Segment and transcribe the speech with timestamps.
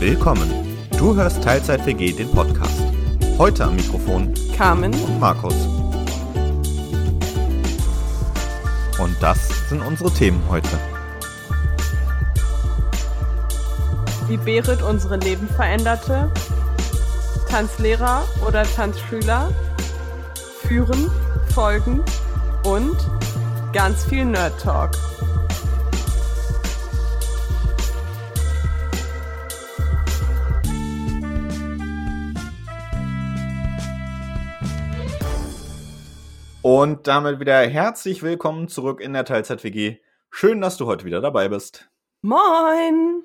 [0.00, 0.50] Willkommen.
[0.98, 2.82] Du hörst Teilzeit WG den Podcast.
[3.38, 5.54] Heute am Mikrofon Carmen und Markus.
[8.98, 10.68] Und das sind unsere Themen heute.
[14.28, 16.30] Wie Berit unsere Leben veränderte,
[17.48, 19.50] Tanzlehrer oder Tanzschüler,
[20.66, 21.10] Führen,
[21.54, 22.02] Folgen
[22.64, 22.96] und
[23.72, 24.90] ganz viel Nerd Talk.
[36.76, 39.98] Und damit wieder herzlich willkommen zurück in der Teilzeit-WG.
[40.28, 41.88] Schön, dass du heute wieder dabei bist.
[42.20, 43.22] Moin!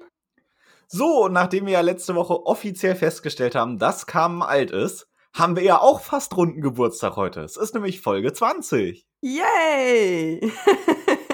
[0.88, 5.56] So, und nachdem wir ja letzte Woche offiziell festgestellt haben, dass Carmen alt ist, haben
[5.56, 7.42] wir ja auch fast runden Geburtstag heute.
[7.42, 9.04] Es ist nämlich Folge 20.
[9.22, 10.54] Yay!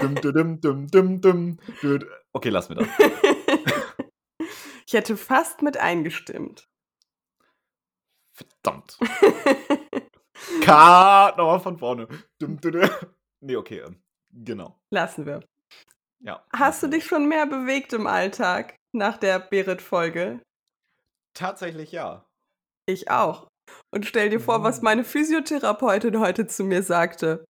[0.00, 1.58] Dum, dum, dum.
[2.32, 2.88] Okay, lass mir das.
[4.86, 6.66] ich hätte fast mit eingestimmt.
[8.32, 8.98] Verdammt.
[10.60, 12.08] Cut, nochmal von vorne.
[13.40, 14.78] Nee, okay, ähm, genau.
[14.90, 15.40] Lassen wir.
[16.20, 16.44] Ja.
[16.52, 20.40] Hast du dich schon mehr bewegt im Alltag nach der Berit-Folge?
[21.34, 22.24] Tatsächlich ja.
[22.86, 23.48] Ich auch.
[23.90, 27.44] Und stell dir vor, was meine Physiotherapeutin heute zu mir sagte.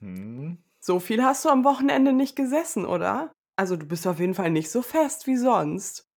[0.00, 0.58] Hm.
[0.80, 3.32] So viel hast du am Wochenende nicht gesessen, oder?
[3.56, 6.08] Also du bist auf jeden Fall nicht so fest wie sonst.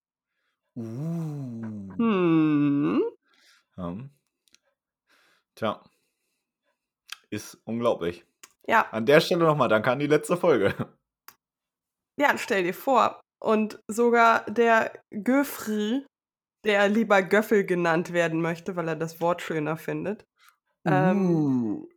[0.75, 1.93] Uh.
[1.97, 3.03] Hm.
[3.77, 3.97] Ja.
[5.64, 5.81] Tja.
[7.30, 8.25] Ist unglaublich.
[8.67, 10.75] Ja, An der Stelle nochmal danke an die letzte Folge.
[12.20, 13.22] ja, stell dir vor.
[13.39, 16.05] Und sogar der Göfri,
[16.66, 20.25] der lieber Göffel genannt werden möchte, weil er das Wort schöner findet,
[20.86, 21.88] Ähm, Uh.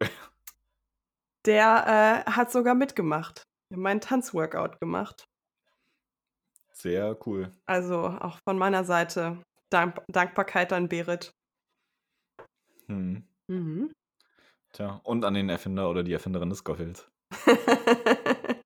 [1.45, 3.43] der äh, hat sogar mitgemacht.
[3.75, 5.25] Meinen Tanzworkout gemacht.
[6.73, 7.53] Sehr cool.
[7.67, 11.33] Also auch von meiner Seite Dank Dankbarkeit an Berit.
[12.87, 13.27] Hm.
[13.49, 13.93] Mhm.
[14.73, 17.09] Tja, und an den Erfinder oder die Erfinderin des Goffels.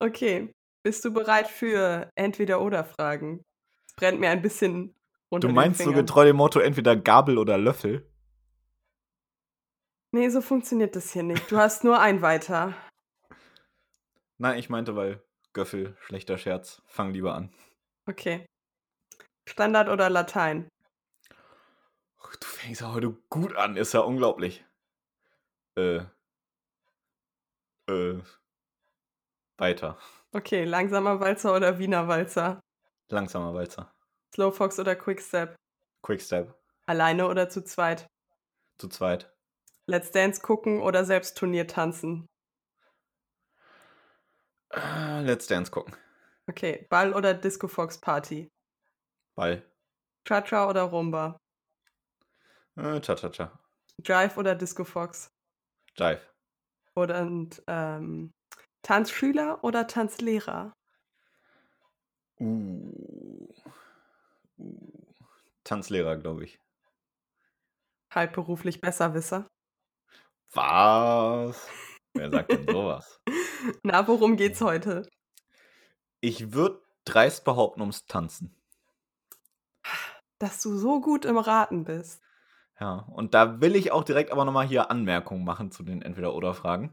[0.00, 0.52] okay,
[0.84, 3.42] bist du bereit für Entweder-Oder-Fragen?
[3.86, 4.94] Es brennt mir ein bisschen
[5.30, 8.08] unter Du meinst so getreu dem Motto entweder Gabel oder Löffel?
[10.14, 11.50] Nee, so funktioniert das hier nicht.
[11.50, 12.74] Du hast nur ein weiter.
[14.36, 15.22] Nein, ich meinte, weil
[15.54, 16.82] Göffel, schlechter Scherz.
[16.86, 17.50] Fang lieber an.
[18.06, 18.44] Okay.
[19.48, 20.68] Standard oder Latein?
[22.40, 24.64] Du fängst ja heute gut an, ist ja unglaublich.
[25.76, 26.00] Äh.
[27.88, 28.20] Äh.
[29.58, 29.98] Weiter.
[30.32, 32.60] Okay, langsamer Walzer oder Wiener Walzer?
[33.08, 33.92] Langsamer Walzer.
[34.34, 35.54] Slowfox oder Quickstep?
[36.02, 36.54] Quickstep.
[36.86, 38.06] Alleine oder zu zweit?
[38.78, 39.32] Zu zweit.
[39.86, 42.26] Let's Dance gucken oder selbst Turnier tanzen?
[44.70, 45.94] Äh, Let's Dance gucken.
[46.48, 48.48] Okay, Ball oder Disco Fox Party?
[49.34, 49.62] Ball.
[50.24, 51.38] Cha-Cha oder Rumba?
[52.76, 53.58] Äh, Cha-Cha-Cha.
[54.04, 55.30] Jive oder Disco Fox?
[55.96, 56.20] Jive.
[56.94, 58.32] Oder und, ähm,
[58.82, 60.72] Tanzschüler oder Tanzlehrer?
[62.40, 63.48] Uh.
[64.58, 64.92] uh.
[65.64, 66.58] Tanzlehrer, glaube ich.
[68.10, 69.46] Halbberuflich Besserwisser?
[70.52, 71.68] Was?
[72.14, 73.20] Wer sagt denn sowas?
[73.82, 75.08] Na, worum geht's heute?
[76.20, 78.54] Ich würde dreist behaupten ums Tanzen.
[80.38, 82.21] Dass du so gut im Raten bist.
[82.82, 86.92] Ja, und da will ich auch direkt aber nochmal hier Anmerkungen machen zu den Entweder-Oder-Fragen.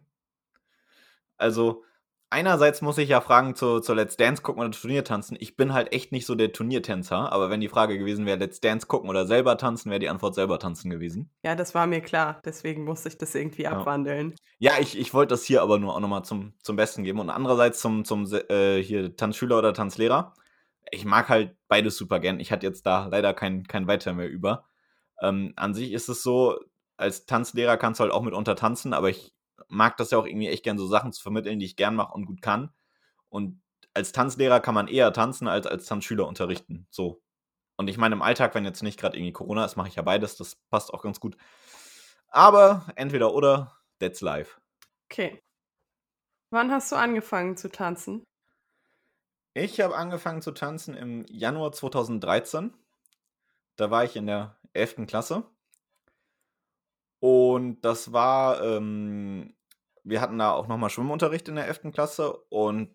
[1.36, 1.84] Also,
[2.30, 5.36] einerseits muss ich ja fragen zur, zur Let's Dance gucken oder Turniertanzen.
[5.40, 8.62] Ich bin halt echt nicht so der Turniertänzer, aber wenn die Frage gewesen wäre, Let's
[8.62, 11.32] Dance gucken oder selber tanzen, wäre die Antwort selber tanzen gewesen.
[11.44, 12.40] Ja, das war mir klar.
[12.46, 13.72] Deswegen musste ich das irgendwie Ja.
[13.72, 14.36] abwandeln.
[14.60, 17.18] Ja, ich, ich wollte das hier aber nur auch nochmal zum, zum Besten geben.
[17.18, 20.36] Und andererseits zum, zum äh, hier Tanzschüler oder Tanzlehrer.
[20.92, 22.40] Ich mag halt beides super gern.
[22.40, 24.66] Ich hatte jetzt da leider kein, kein Weiter mehr über.
[25.22, 26.60] Ähm, an sich ist es so,
[26.98, 29.34] als Tanzlehrer kannst du halt auch mitunter tanzen, aber ich
[29.68, 32.14] mag das ja auch irgendwie echt gern, so Sachen zu vermitteln, die ich gern mache
[32.14, 32.74] und gut kann.
[33.30, 33.62] Und
[33.94, 36.88] als Tanzlehrer kann man eher tanzen als als Tanzschüler unterrichten.
[36.90, 37.22] So.
[37.78, 40.02] Und ich meine, im Alltag, wenn jetzt nicht gerade irgendwie Corona ist, mache ich ja
[40.02, 40.36] beides.
[40.36, 41.38] Das passt auch ganz gut.
[42.28, 44.60] Aber entweder oder, that's life.
[45.10, 45.42] Okay.
[46.52, 48.24] Wann hast du angefangen zu tanzen?
[49.54, 52.74] Ich habe angefangen zu tanzen im Januar 2013.
[53.76, 55.08] Da war ich in der 11.
[55.08, 55.44] Klasse.
[57.20, 59.54] Und das war, ähm,
[60.04, 61.92] wir hatten da auch nochmal Schwimmunterricht in der 11.
[61.92, 62.90] Klasse und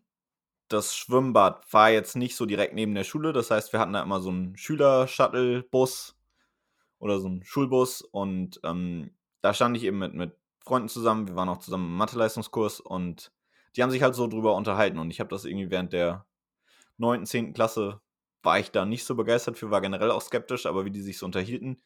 [0.69, 3.33] das Schwimmbad war jetzt nicht so direkt neben der Schule.
[3.33, 6.17] Das heißt, wir hatten da immer so einen Schüler-Shuttle-Bus
[6.99, 11.29] oder so einen Schulbus und ähm, da stand ich eben mit, mit Freunden zusammen.
[11.29, 13.31] Wir waren auch zusammen im Mathe-Leistungskurs und
[13.77, 16.27] die haben sich halt so drüber unterhalten und ich habe das irgendwie während der
[16.97, 17.53] 9., 10.
[17.53, 18.01] Klasse
[18.45, 21.19] war ich da nicht so begeistert für, war generell auch skeptisch, aber wie die sich
[21.19, 21.83] so unterhielten,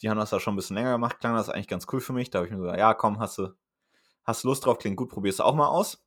[0.00, 2.12] die haben das da schon ein bisschen länger gemacht, klang das eigentlich ganz cool für
[2.12, 2.30] mich.
[2.30, 3.54] Da habe ich mir gesagt, ja, komm, hast du,
[4.24, 6.04] hast Lust drauf, klingt gut, probierst du auch mal aus.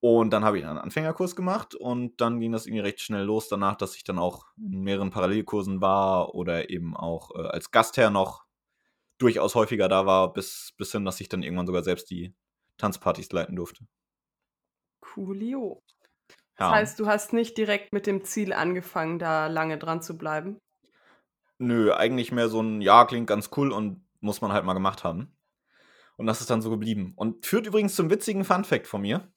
[0.00, 3.48] Und dann habe ich einen Anfängerkurs gemacht und dann ging das irgendwie recht schnell los
[3.48, 8.10] danach, dass ich dann auch in mehreren Parallelkursen war oder eben auch äh, als Gastherr
[8.10, 8.44] noch
[9.18, 12.34] durchaus häufiger da war, bis, bis hin, dass ich dann irgendwann sogar selbst die
[12.78, 13.86] Tanzpartys leiten durfte.
[15.00, 15.82] Coolio.
[16.56, 16.74] Das ja.
[16.74, 20.58] heißt, du hast nicht direkt mit dem Ziel angefangen, da lange dran zu bleiben?
[21.58, 25.04] Nö, eigentlich mehr so ein Ja, klingt ganz cool und muss man halt mal gemacht
[25.04, 25.36] haben.
[26.16, 27.14] Und das ist dann so geblieben.
[27.16, 29.32] Und führt übrigens zum witzigen Fun-Fact von mir.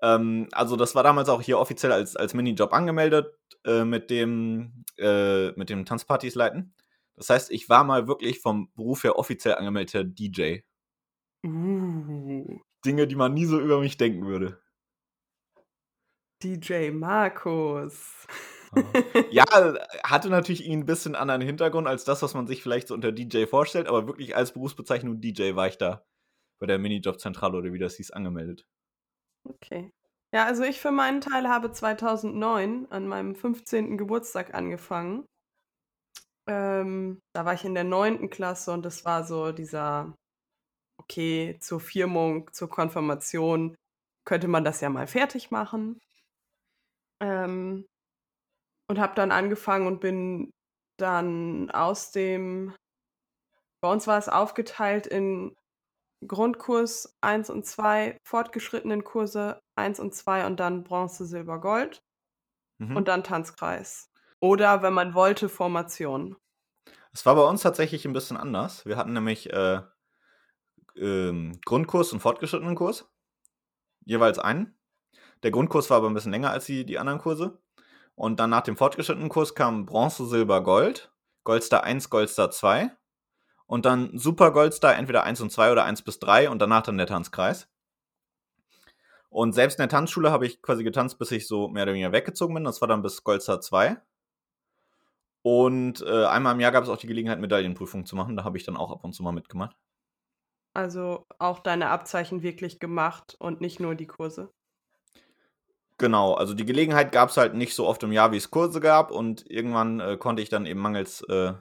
[0.00, 3.34] Ähm, also, das war damals auch hier offiziell als, als Minijob angemeldet
[3.64, 6.74] äh, mit, dem, äh, mit dem Tanzpartys leiten.
[7.16, 10.60] Das heißt, ich war mal wirklich vom Beruf her offiziell angemeldeter DJ.
[11.44, 12.60] Uh.
[12.84, 14.61] Dinge, die man nie so über mich denken würde.
[16.42, 18.26] DJ Markus.
[19.30, 19.44] ja,
[20.04, 23.12] hatte natürlich ihn ein bisschen anderen Hintergrund als das, was man sich vielleicht so unter
[23.12, 26.04] DJ vorstellt, aber wirklich als Berufsbezeichnung DJ war ich da
[26.58, 28.66] bei der Minijob-Zentrale oder wie das hieß, angemeldet.
[29.44, 29.90] Okay.
[30.32, 33.98] Ja, also ich für meinen Teil habe 2009 an meinem 15.
[33.98, 35.26] Geburtstag angefangen.
[36.46, 38.30] Ähm, da war ich in der 9.
[38.30, 40.14] Klasse und das war so dieser,
[40.98, 43.74] okay, zur Firmung, zur Konfirmation
[44.24, 45.98] könnte man das ja mal fertig machen.
[47.22, 47.86] Ähm,
[48.88, 50.50] und habe dann angefangen und bin
[50.98, 52.74] dann aus dem,
[53.80, 55.56] bei uns war es aufgeteilt in
[56.26, 62.02] Grundkurs 1 und 2, fortgeschrittenen Kurse 1 und 2 und dann Bronze, Silber, Gold
[62.78, 62.96] mhm.
[62.96, 64.10] und dann Tanzkreis.
[64.40, 66.36] Oder, wenn man wollte, Formation.
[67.12, 68.86] Es war bei uns tatsächlich ein bisschen anders.
[68.86, 69.82] Wir hatten nämlich äh,
[70.96, 73.08] ähm, Grundkurs und fortgeschrittenen Kurs.
[74.04, 74.76] Jeweils einen.
[75.42, 77.58] Der Grundkurs war aber ein bisschen länger als die, die anderen Kurse.
[78.14, 81.10] Und dann nach dem fortgeschrittenen Kurs kam Bronze, Silber, Gold.
[81.44, 82.90] Goldstar 1, Goldstar 2.
[83.66, 86.98] Und dann Super Goldstar entweder 1 und 2 oder 1 bis 3 und danach dann
[86.98, 87.68] der Tanzkreis.
[89.30, 92.12] Und selbst in der Tanzschule habe ich quasi getanzt, bis ich so mehr oder weniger
[92.12, 92.64] weggezogen bin.
[92.64, 93.96] Das war dann bis Goldstar 2.
[95.40, 98.36] Und äh, einmal im Jahr gab es auch die Gelegenheit, Medaillenprüfungen zu machen.
[98.36, 99.74] Da habe ich dann auch ab und zu mal mitgemacht.
[100.74, 104.52] Also auch deine Abzeichen wirklich gemacht und nicht nur die Kurse?
[106.02, 108.80] Genau, also die Gelegenheit gab es halt nicht so oft im Jahr, wie es Kurse
[108.80, 109.12] gab.
[109.12, 111.54] Und irgendwann äh, konnte ich dann eben mangels äh,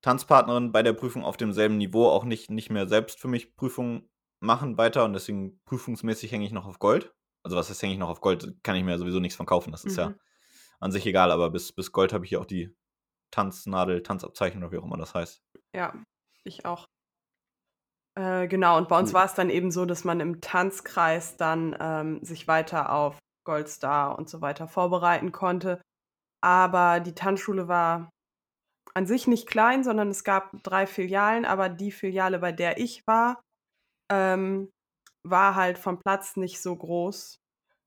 [0.00, 4.08] Tanzpartnerin bei der Prüfung auf demselben Niveau auch nicht, nicht mehr selbst für mich Prüfungen
[4.38, 5.04] machen weiter.
[5.04, 7.12] Und deswegen prüfungsmäßig hänge ich noch auf Gold.
[7.42, 8.54] Also was heißt, hänge ich noch auf Gold?
[8.62, 9.72] Kann ich mir sowieso nichts von kaufen.
[9.72, 9.98] Das ist mhm.
[9.98, 10.14] ja
[10.78, 12.72] an sich egal, aber bis, bis Gold habe ich hier auch die
[13.32, 15.42] Tanznadel, Tanzabzeichen oder wie auch immer das heißt.
[15.74, 15.94] Ja,
[16.44, 16.86] ich auch.
[18.18, 21.76] Äh, genau, und bei uns war es dann eben so, dass man im Tanzkreis dann
[21.78, 23.16] ähm, sich weiter auf
[23.46, 25.80] Goldstar und so weiter vorbereiten konnte.
[26.42, 28.10] Aber die Tanzschule war
[28.94, 33.06] an sich nicht klein, sondern es gab drei Filialen, aber die Filiale, bei der ich
[33.06, 33.40] war,
[34.10, 34.68] ähm,
[35.24, 37.38] war halt vom Platz nicht so groß,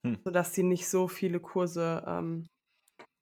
[0.07, 0.18] hm.
[0.24, 2.48] sodass sie nicht so viele Kurse ähm,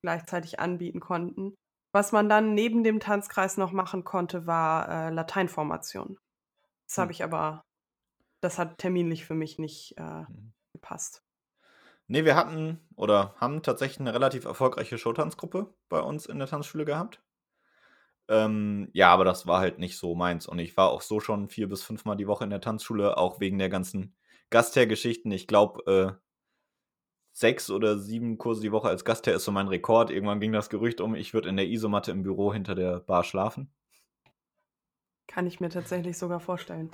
[0.04, 1.56] gleichzeitig anbieten konnten.
[1.92, 6.20] Was man dann neben dem Tanzkreis noch machen konnte, war äh, Lateinformation.
[6.90, 7.64] Das habe ich aber,
[8.42, 10.54] das hat terminlich für mich nicht äh, hm.
[10.74, 11.24] gepasst.
[12.08, 16.86] Nee, wir hatten oder haben tatsächlich eine relativ erfolgreiche Showtanzgruppe bei uns in der Tanzschule
[16.86, 17.22] gehabt.
[18.28, 20.48] Ähm, ja, aber das war halt nicht so meins.
[20.48, 23.40] Und ich war auch so schon vier bis fünfmal die Woche in der Tanzschule, auch
[23.40, 24.16] wegen der ganzen
[24.50, 25.32] Gasthergeschichten.
[25.32, 26.20] Ich glaube, äh,
[27.34, 30.10] sechs oder sieben Kurse die Woche als Gastherr ist so mein Rekord.
[30.10, 33.24] Irgendwann ging das Gerücht um, ich würde in der Isomatte im Büro hinter der Bar
[33.24, 33.72] schlafen.
[35.40, 36.92] Kann ich mir tatsächlich sogar vorstellen.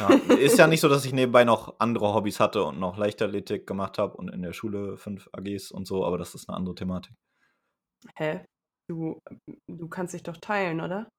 [0.00, 3.66] Ja, ist ja nicht so, dass ich nebenbei noch andere Hobbys hatte und noch Leichtathletik
[3.66, 6.74] gemacht habe und in der Schule fünf AGs und so, aber das ist eine andere
[6.74, 7.14] Thematik.
[8.16, 8.46] Hä?
[8.88, 9.20] Du,
[9.66, 11.10] du kannst dich doch teilen, oder?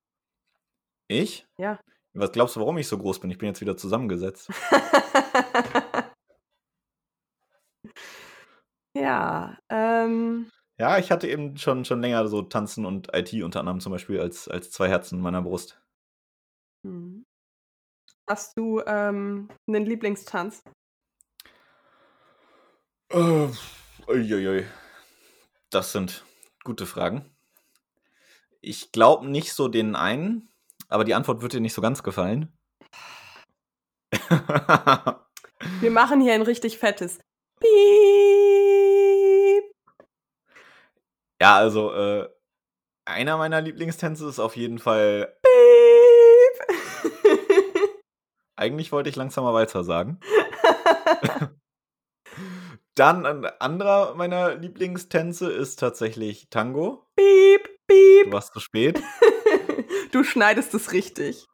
[1.08, 1.46] Ich?
[1.60, 1.80] Ja.
[2.16, 3.30] Was glaubst du, warum ich so groß bin?
[3.30, 4.50] Ich bin jetzt wieder zusammengesetzt.
[8.96, 10.50] Ja, ähm.
[10.78, 14.20] Ja, ich hatte eben schon, schon länger so Tanzen und IT unter anderem zum Beispiel
[14.20, 15.83] als, als zwei Herzen in meiner Brust.
[16.84, 17.26] Mhm.
[18.30, 20.64] Hast du ähm, einen Lieblingstanz?
[23.10, 23.48] Äh,
[24.08, 24.66] uiuiui.
[25.70, 26.24] Das sind
[26.64, 27.30] gute Fragen.
[28.62, 30.50] Ich glaube nicht so den einen,
[30.88, 32.56] aber die Antwort wird dir nicht so ganz gefallen.
[35.80, 37.20] Wir machen hier ein richtig fettes
[37.60, 37.74] Piep.
[41.42, 42.30] Ja, also äh,
[43.06, 45.54] einer meiner Lieblingstänze ist auf jeden Fall Piep.
[48.64, 50.22] Eigentlich wollte ich langsamer Walzer sagen.
[52.96, 57.06] Dann ein anderer meiner Lieblingstänze ist tatsächlich Tango.
[57.18, 58.32] Piep, Du piep.
[58.32, 59.02] warst zu spät.
[60.14, 61.46] du schneidest es richtig.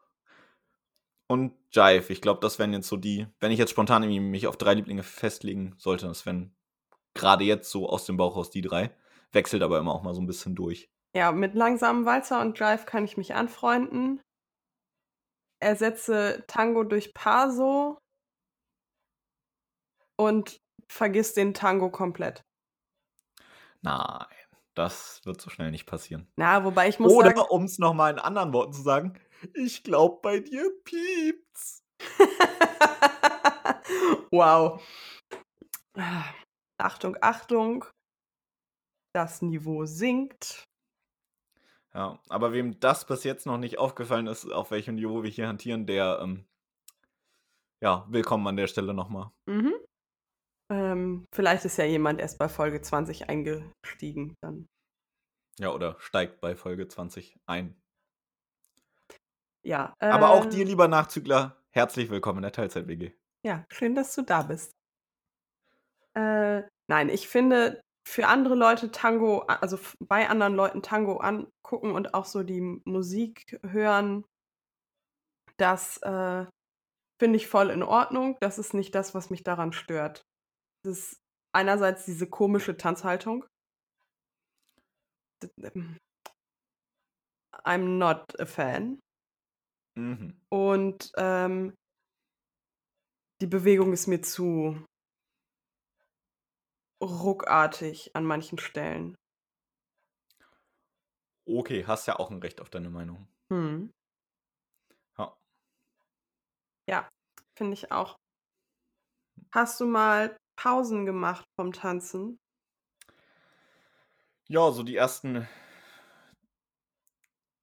[1.28, 2.14] Und Jive.
[2.14, 4.76] Ich glaube, das wären jetzt so die, wenn ich jetzt spontan irgendwie mich auf drei
[4.76, 6.56] Lieblinge festlegen sollte, das wären
[7.16, 8.92] gerade jetzt so aus dem Bauch raus die drei.
[9.32, 10.92] Wechselt aber immer auch mal so ein bisschen durch.
[11.16, 14.22] Ja, mit langsamem Walzer und Jive kann ich mich anfreunden.
[15.62, 18.00] Ersetze Tango durch Paso
[20.18, 22.42] und vergiss den Tango komplett.
[23.82, 24.26] Nein,
[24.74, 26.32] das wird so schnell nicht passieren.
[26.36, 29.20] Na, wobei ich muss Oder um es nochmal in anderen Worten zu sagen,
[29.54, 31.84] ich glaube, bei dir piept's.
[34.32, 34.82] wow.
[36.78, 37.86] Achtung, Achtung.
[39.14, 40.69] Das Niveau sinkt.
[41.94, 45.48] Ja, aber wem das bis jetzt noch nicht aufgefallen ist, auf welchem Niveau wir hier
[45.48, 46.46] hantieren, der, ähm,
[47.82, 49.32] ja, willkommen an der Stelle nochmal.
[49.48, 49.74] Mhm.
[50.72, 54.36] Ähm, vielleicht ist ja jemand erst bei Folge 20 eingestiegen.
[54.42, 54.68] Dann.
[55.60, 57.82] Ja, oder steigt bei Folge 20 ein.
[59.64, 59.94] Ja.
[60.00, 63.14] Aber auch äh, dir, lieber Nachzügler, herzlich willkommen in der Teilzeit-WG.
[63.44, 64.72] Ja, schön, dass du da bist.
[66.14, 72.14] Äh, nein, ich finde, für andere Leute Tango, also bei anderen Leuten Tango angucken und
[72.14, 74.26] auch so die Musik hören,
[75.58, 76.46] das äh,
[77.20, 78.38] finde ich voll in Ordnung.
[78.40, 80.24] Das ist nicht das, was mich daran stört.
[80.84, 81.22] Das ist
[81.54, 83.46] einerseits diese komische Tanzhaltung.
[85.62, 85.98] Ähm,
[87.66, 89.00] I'm not a fan.
[89.98, 90.40] Mhm.
[90.50, 91.74] Und ähm,
[93.42, 94.84] die Bewegung ist mir zu
[97.02, 99.16] ruckartig an manchen Stellen.
[101.46, 103.28] Okay, hast ja auch ein Recht auf deine Meinung.
[103.52, 103.92] Hm.
[105.18, 105.38] Ja.
[106.88, 107.10] Ja,
[107.58, 108.16] finde ich auch.
[109.52, 112.38] Hast du mal Pausen gemacht vom Tanzen?
[114.48, 115.48] Ja, so die ersten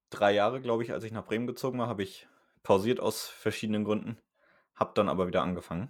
[0.09, 2.27] drei Jahre, glaube ich, als ich nach Bremen gezogen war, habe ich
[2.63, 4.17] pausiert aus verschiedenen Gründen.
[4.75, 5.89] Hab dann aber wieder angefangen.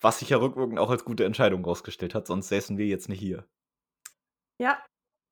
[0.00, 3.20] Was sich ja rückwirkend auch als gute Entscheidung rausgestellt hat, sonst säßen wir jetzt nicht
[3.20, 3.46] hier.
[4.60, 4.84] Ja,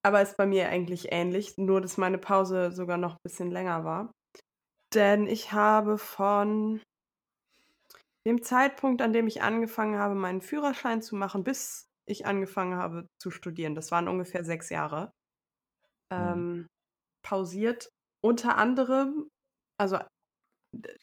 [0.04, 3.84] aber ist bei mir eigentlich ähnlich, nur dass meine Pause sogar noch ein bisschen länger
[3.84, 4.12] war.
[4.94, 6.80] Denn ich habe von
[8.26, 13.06] dem Zeitpunkt, an dem ich angefangen habe, meinen Führerschein zu machen, bis ich angefangen habe
[13.18, 15.12] zu studieren, das waren ungefähr sechs Jahre,
[16.10, 16.66] ähm,
[17.22, 17.88] pausiert.
[18.22, 19.28] Unter anderem,
[19.78, 19.98] also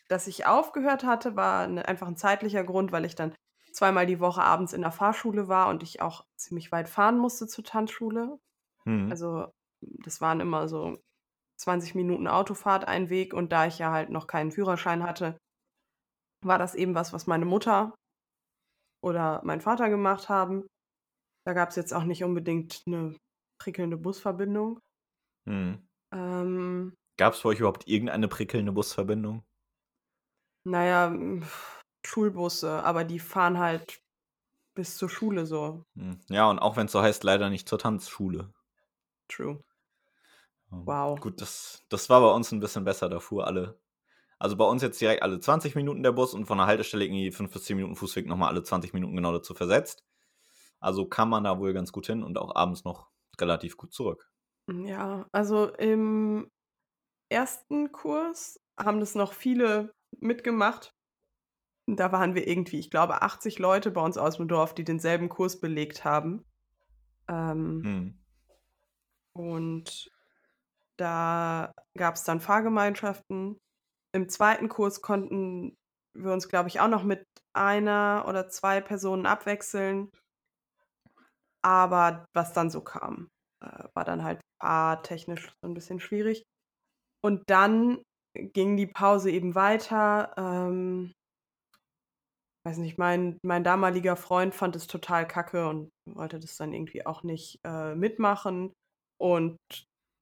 [0.07, 3.35] dass ich aufgehört hatte, war ne, einfach ein zeitlicher Grund, weil ich dann
[3.79, 7.47] zweimal die Woche abends in der Fahrschule war und ich auch ziemlich weit fahren musste
[7.47, 8.37] zur Tanzschule.
[8.83, 9.09] Hm.
[9.09, 10.99] Also das waren immer so
[11.61, 15.37] 20 Minuten Autofahrt ein Weg und da ich ja halt noch keinen Führerschein hatte,
[16.43, 17.95] war das eben was, was meine Mutter
[19.01, 20.67] oder mein Vater gemacht haben.
[21.45, 23.15] Da gab es jetzt auch nicht unbedingt eine
[23.61, 24.79] prickelnde Busverbindung.
[25.47, 25.87] Hm.
[26.13, 29.43] Ähm, Gab es für euch überhaupt irgendeine prickelnde Busverbindung?
[30.65, 34.01] naja, pf, Schulbusse, aber die fahren halt
[34.75, 35.83] bis zur Schule so.
[35.95, 36.19] Hm.
[36.29, 38.53] Ja, und auch wenn es so heißt, leider nicht zur Tanzschule.
[39.27, 39.63] True.
[40.71, 40.77] Ja.
[40.85, 41.19] Wow.
[41.19, 43.09] Gut, das, das war bei uns ein bisschen besser.
[43.09, 43.79] Da fuhr alle.
[44.37, 47.31] Also bei uns jetzt direkt alle 20 Minuten der Bus und von der Haltestelle irgendwie
[47.31, 50.03] 5 bis 10 Minuten Fußweg nochmal alle 20 Minuten genau dazu versetzt.
[50.79, 54.31] Also kam man da wohl ganz gut hin und auch abends noch relativ gut zurück.
[54.71, 56.49] Ja, also im
[57.29, 60.93] ersten Kurs haben das noch viele mitgemacht.
[61.95, 65.29] Da waren wir irgendwie, ich glaube, 80 Leute bei uns aus dem Dorf, die denselben
[65.29, 66.45] Kurs belegt haben.
[67.27, 68.19] Ähm, Hm.
[69.33, 70.09] Und
[70.97, 73.57] da gab es dann Fahrgemeinschaften.
[74.11, 75.77] Im zweiten Kurs konnten
[76.13, 80.11] wir uns, glaube ich, auch noch mit einer oder zwei Personen abwechseln.
[81.61, 83.29] Aber was dann so kam,
[83.61, 86.43] äh, war dann halt fahrtechnisch so ein bisschen schwierig.
[87.21, 88.01] Und dann
[88.33, 90.33] ging die Pause eben weiter.
[90.37, 91.13] Ähm,
[92.69, 97.03] weiß nicht, mein, mein damaliger Freund fand es total kacke und wollte das dann irgendwie
[97.03, 98.73] auch nicht äh, mitmachen
[99.19, 99.57] und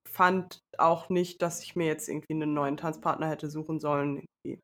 [0.08, 4.24] fand auch nicht, dass ich mir jetzt irgendwie einen neuen Tanzpartner hätte suchen sollen.
[4.46, 4.62] Irgendwie.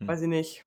[0.00, 0.08] Hm.
[0.08, 0.62] Weiß ich nicht.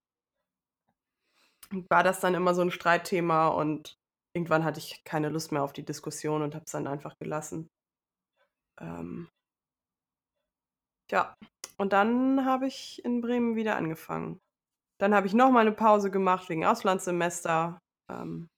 [1.90, 3.96] War das dann immer so ein Streitthema und
[4.36, 7.68] irgendwann hatte ich keine Lust mehr auf die Diskussion und habe es dann einfach gelassen.
[8.80, 9.30] Ähm,
[11.12, 11.34] ja,
[11.78, 14.40] und dann habe ich in Bremen wieder angefangen.
[15.00, 17.80] Dann habe ich noch mal eine Pause gemacht wegen Auslandssemester.
[18.10, 18.50] Ähm,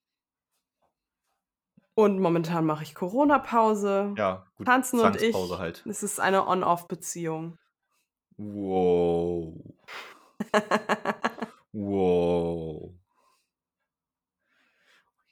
[1.94, 4.16] und momentan mache ich Corona-Pause.
[4.18, 4.68] Ja, gut.
[4.68, 5.36] Tanzen und ich.
[5.36, 5.86] Halt.
[5.86, 7.58] Es ist eine On-Off-Beziehung.
[8.38, 9.54] Wow.
[11.74, 12.94] Wow.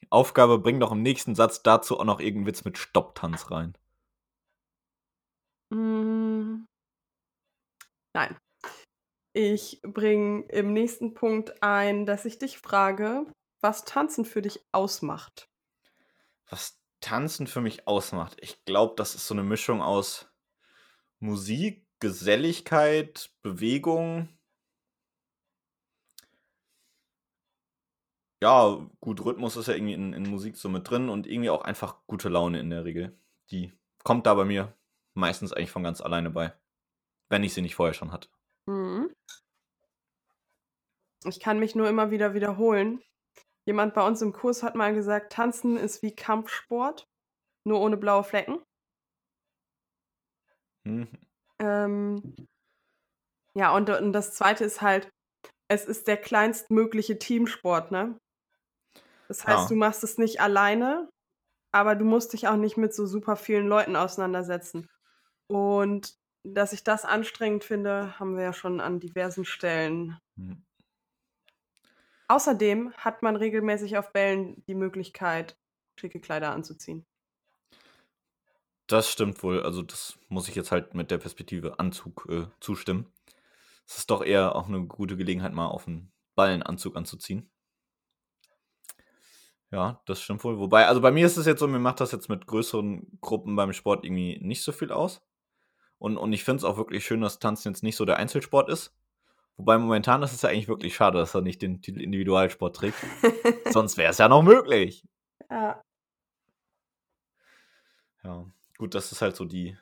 [0.10, 3.76] Aufgabe, bring doch im nächsten Satz dazu auch noch irgendeinen Witz mit Stopptanz rein.
[5.70, 6.66] Mm.
[8.14, 8.38] Nein.
[9.34, 13.26] Ich bringe im nächsten Punkt ein, dass ich dich frage,
[13.62, 15.50] was Tanzen für dich ausmacht.
[16.50, 18.38] Was Tanzen für mich ausmacht?
[18.42, 20.28] Ich glaube, das ist so eine Mischung aus
[21.20, 24.30] Musik, Geselligkeit, Bewegung.
[28.42, 31.62] Ja, gut, Rhythmus ist ja irgendwie in, in Musik so mit drin und irgendwie auch
[31.62, 33.18] einfach gute Laune in der Regel.
[33.52, 34.74] Die kommt da bei mir
[35.14, 36.54] meistens eigentlich von ganz alleine bei.
[37.28, 38.30] Wenn ich sie nicht vorher schon hatte.
[38.70, 39.10] Mhm.
[41.26, 43.02] Ich kann mich nur immer wieder wiederholen.
[43.66, 47.08] Jemand bei uns im Kurs hat mal gesagt, Tanzen ist wie Kampfsport,
[47.66, 48.60] nur ohne blaue Flecken.
[50.86, 51.08] Mhm.
[51.60, 52.22] Ähm,
[53.56, 55.10] ja, und, und das Zweite ist halt,
[55.68, 58.20] es ist der kleinstmögliche Teamsport, ne?
[59.28, 59.68] Das heißt, Ja.
[59.70, 61.10] du machst es nicht alleine,
[61.72, 64.88] aber du musst dich auch nicht mit so super vielen Leuten auseinandersetzen.
[65.48, 70.18] Und dass ich das anstrengend finde, haben wir ja schon an diversen Stellen.
[70.36, 70.64] Mhm.
[72.28, 75.58] Außerdem hat man regelmäßig auf Bällen die Möglichkeit,
[76.00, 77.06] schicke Kleider anzuziehen.
[78.88, 79.64] Das stimmt wohl.
[79.64, 83.12] Also, das muss ich jetzt halt mit der Perspektive Anzug äh, zustimmen.
[83.88, 87.50] Es ist doch eher auch eine gute Gelegenheit, mal auf einen Ballenanzug anzuziehen.
[89.72, 90.58] Ja, das stimmt wohl.
[90.58, 93.56] Wobei, also bei mir ist es jetzt so, mir macht das jetzt mit größeren Gruppen
[93.56, 95.22] beim Sport irgendwie nicht so viel aus.
[96.00, 98.70] Und, und ich finde es auch wirklich schön, dass Tanzen jetzt nicht so der Einzelsport
[98.70, 98.96] ist.
[99.58, 102.98] Wobei momentan ist es ja eigentlich wirklich schade, dass er nicht den Titel Individualsport trägt.
[103.70, 105.04] Sonst wäre es ja noch möglich.
[105.50, 105.82] ja.
[108.24, 108.46] Ja,
[108.78, 109.78] gut, das ist halt so die,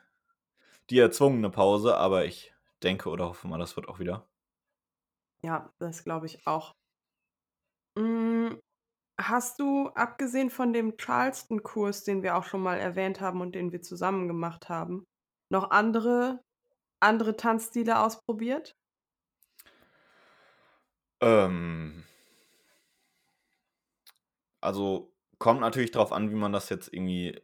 [0.90, 4.28] die erzwungene Pause, aber ich denke oder hoffe mal, das wird auch wieder.
[5.42, 6.74] Ja, das glaube ich auch.
[7.96, 8.54] Mm,
[9.20, 13.72] Hast du, abgesehen von dem Charleston-Kurs, den wir auch schon mal erwähnt haben und den
[13.72, 15.04] wir zusammen gemacht haben,
[15.50, 16.42] noch andere,
[17.00, 18.76] andere Tanzstile ausprobiert?
[21.20, 22.04] Ähm,
[24.60, 27.40] also kommt natürlich drauf an, wie man das jetzt irgendwie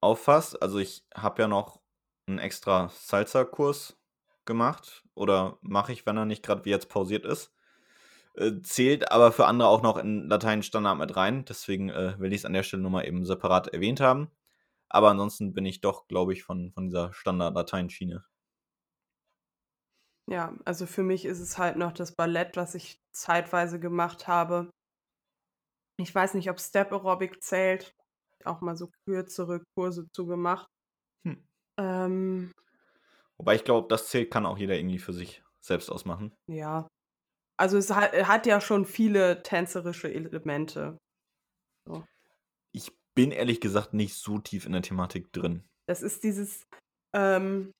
[0.00, 0.60] auffasst.
[0.62, 1.80] Also ich habe ja noch
[2.26, 3.96] einen extra Salsa-Kurs
[4.44, 7.52] gemacht oder mache ich, wenn er nicht gerade wie jetzt pausiert ist.
[8.34, 11.44] Äh, zählt aber für andere auch noch in Lateinstandard mit rein.
[11.44, 14.30] Deswegen äh, will ich es an der Stelle nochmal eben separat erwähnt haben.
[14.90, 18.24] Aber ansonsten bin ich doch, glaube ich, von, von dieser Standard-Latein-Schiene.
[20.28, 24.70] Ja, also für mich ist es halt noch das Ballett, was ich zeitweise gemacht habe.
[25.96, 27.94] Ich weiß nicht, ob Step Aerobic zählt.
[28.44, 30.66] Auch mal so kürzere Kurse zu gemacht.
[31.24, 31.46] Hm.
[31.78, 32.52] Ähm,
[33.38, 36.34] Wobei ich glaube, das zählt, kann auch jeder irgendwie für sich selbst ausmachen.
[36.46, 36.88] ja.
[37.56, 40.96] Also es hat, hat ja schon viele tänzerische Elemente.
[41.86, 42.02] Ich
[43.14, 45.64] bin ehrlich gesagt nicht so tief in der Thematik drin.
[45.88, 46.62] Das ist dieses,
[47.14, 47.72] ähm,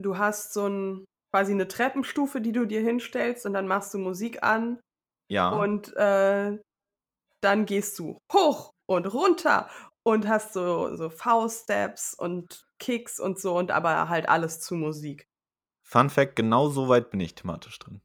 [0.00, 3.98] du hast so ein, quasi eine Treppenstufe, die du dir hinstellst und dann machst du
[3.98, 4.80] Musik an
[5.30, 5.50] Ja.
[5.50, 6.58] und äh,
[7.42, 9.70] dann gehst du hoch und runter
[10.02, 15.24] und hast so, so V-Steps und Kicks und so und aber halt alles zu Musik.
[15.86, 18.00] Fun Fact: genau so weit bin ich thematisch drin.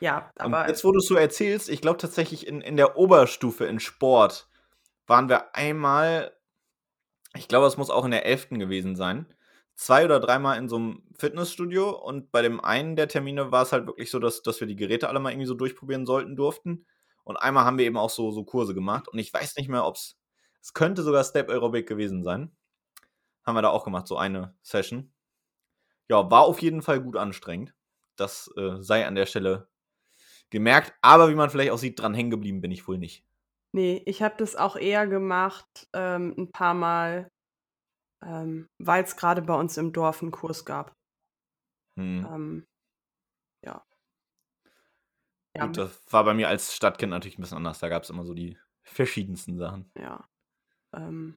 [0.00, 2.96] Ja, Und aber jetzt, wo du es so erzählst, ich glaube tatsächlich in, in der
[2.96, 4.49] Oberstufe in Sport
[5.06, 6.36] waren wir einmal,
[7.34, 8.50] ich glaube, es muss auch in der 11.
[8.50, 9.26] gewesen sein,
[9.74, 13.72] zwei oder dreimal in so einem Fitnessstudio und bei dem einen der Termine war es
[13.72, 16.86] halt wirklich so, dass, dass wir die Geräte alle mal irgendwie so durchprobieren sollten durften.
[17.24, 19.86] Und einmal haben wir eben auch so, so Kurse gemacht und ich weiß nicht mehr,
[19.86, 20.18] ob es,
[20.60, 22.54] es könnte sogar Step Aerobic gewesen sein.
[23.44, 25.12] Haben wir da auch gemacht, so eine Session.
[26.08, 27.74] Ja, war auf jeden Fall gut anstrengend.
[28.16, 29.68] Das äh, sei an der Stelle
[30.50, 33.24] gemerkt, aber wie man vielleicht auch sieht, dran hängen geblieben bin ich wohl nicht.
[33.72, 37.28] Nee, ich habe das auch eher gemacht, ähm, ein paar Mal,
[38.24, 40.92] ähm, weil es gerade bei uns im Dorf einen Kurs gab.
[41.96, 42.26] Hm.
[42.30, 42.64] Ähm,
[43.64, 43.82] ja.
[45.56, 47.80] Ja, Gut, das war bei mir als Stadtkind natürlich ein bisschen anders.
[47.80, 49.90] Da gab es immer so die verschiedensten Sachen.
[49.98, 50.24] Ja.
[50.94, 51.36] Ähm,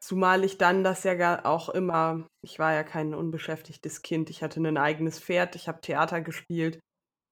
[0.00, 4.60] zumal ich dann das ja auch immer, ich war ja kein unbeschäftigtes Kind, ich hatte
[4.60, 6.80] ein eigenes Pferd, ich habe Theater gespielt.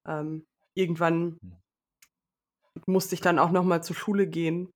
[0.06, 1.63] Ähm, irgendwann Hm.
[2.86, 4.70] Musste ich dann auch noch mal zur Schule gehen.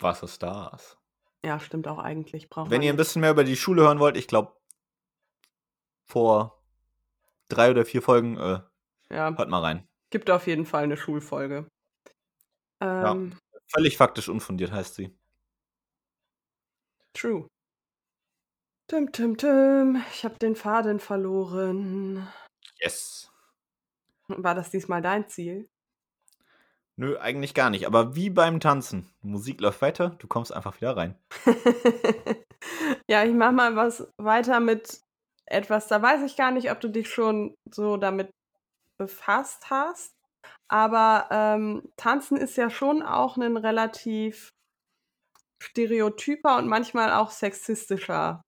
[0.00, 0.96] Was ist das?
[1.44, 2.48] Ja, stimmt auch eigentlich.
[2.48, 4.56] Braucht Wenn ihr ein bisschen mehr über die Schule hören wollt, ich glaube,
[6.06, 6.62] vor
[7.48, 8.60] drei oder vier Folgen, äh,
[9.10, 9.86] Ja, hört mal rein.
[10.10, 11.68] gibt auf jeden Fall eine Schulfolge.
[12.80, 15.16] Ähm, Völlig faktisch unfundiert heißt sie.
[17.14, 17.46] True.
[18.88, 22.28] Tim, Tim, Tim, ich habe den Faden verloren.
[22.80, 23.30] Yes.
[24.28, 25.68] War das diesmal dein Ziel?
[26.96, 27.86] Nö, eigentlich gar nicht.
[27.86, 29.10] Aber wie beim Tanzen.
[29.22, 31.18] Musik läuft weiter, du kommst einfach wieder rein.
[33.10, 35.00] ja, ich mach mal was weiter mit
[35.46, 38.30] etwas, da weiß ich gar nicht, ob du dich schon so damit
[38.98, 40.14] befasst hast.
[40.68, 44.50] Aber ähm, Tanzen ist ja schon auch ein relativ
[45.62, 48.42] stereotyper und manchmal auch sexistischer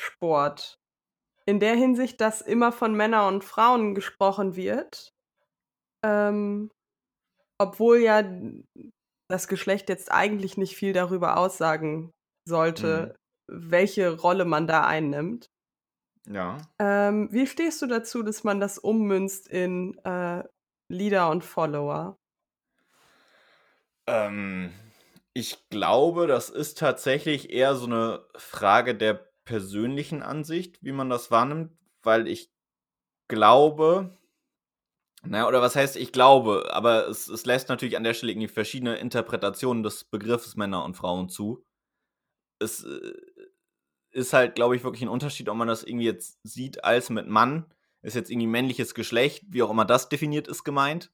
[0.00, 0.78] Sport.
[1.46, 5.10] In der Hinsicht, dass immer von Männern und Frauen gesprochen wird.
[6.04, 6.70] Ähm,
[7.58, 8.22] obwohl ja
[9.28, 12.10] das Geschlecht jetzt eigentlich nicht viel darüber aussagen
[12.46, 13.16] sollte,
[13.48, 13.70] mhm.
[13.70, 15.50] welche Rolle man da einnimmt.
[16.26, 16.58] Ja.
[16.78, 20.44] Ähm, wie stehst du dazu, dass man das ummünzt in äh,
[20.90, 22.16] Leader und Follower?
[24.06, 24.72] Ähm,
[25.34, 31.30] ich glaube, das ist tatsächlich eher so eine Frage der persönlichen Ansicht, wie man das
[31.30, 32.50] wahrnimmt, weil ich
[33.28, 34.10] glaube,
[35.28, 38.48] naja, oder was heißt ich glaube, aber es, es lässt natürlich an der Stelle irgendwie
[38.48, 41.64] verschiedene Interpretationen des Begriffs Männer und Frauen zu.
[42.58, 43.12] Es äh,
[44.10, 47.28] ist halt, glaube ich, wirklich ein Unterschied, ob man das irgendwie jetzt sieht als mit
[47.28, 47.66] Mann,
[48.02, 51.12] ist jetzt irgendwie männliches Geschlecht, wie auch immer das definiert ist, gemeint.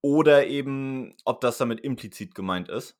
[0.00, 2.98] Oder eben, ob das damit implizit gemeint ist.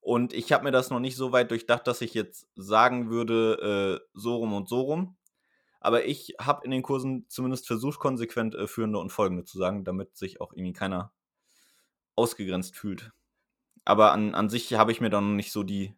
[0.00, 4.00] Und ich habe mir das noch nicht so weit durchdacht, dass ich jetzt sagen würde,
[4.04, 5.16] äh, so rum und so rum.
[5.80, 9.84] Aber ich habe in den Kursen zumindest versucht, konsequent äh, führende und folgende zu sagen,
[9.84, 11.12] damit sich auch irgendwie keiner
[12.14, 13.12] ausgegrenzt fühlt.
[13.84, 15.94] Aber an, an sich habe ich mir dann noch nicht so die,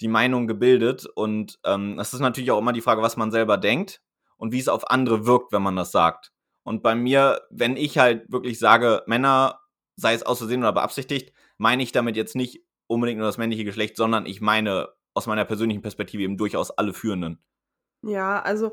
[0.00, 1.06] die Meinung gebildet.
[1.06, 4.00] Und ähm, ist natürlich auch immer die Frage, was man selber denkt
[4.36, 6.32] und wie es auf andere wirkt, wenn man das sagt.
[6.62, 9.60] Und bei mir, wenn ich halt wirklich sage, Männer,
[9.96, 13.64] sei es aus Versehen oder beabsichtigt, meine ich damit jetzt nicht unbedingt nur das männliche
[13.64, 17.38] Geschlecht, sondern ich meine aus meiner persönlichen Perspektive eben durchaus alle Führenden.
[18.06, 18.72] Ja, also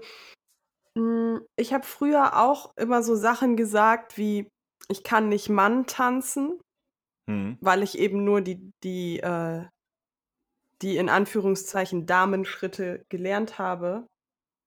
[0.97, 4.47] hm, ich habe früher auch immer so Sachen gesagt wie,
[4.89, 6.59] ich kann nicht Mann tanzen,
[7.29, 7.57] hm.
[7.61, 9.65] weil ich eben nur die, die, äh,
[10.81, 14.05] die in Anführungszeichen Damenschritte gelernt habe.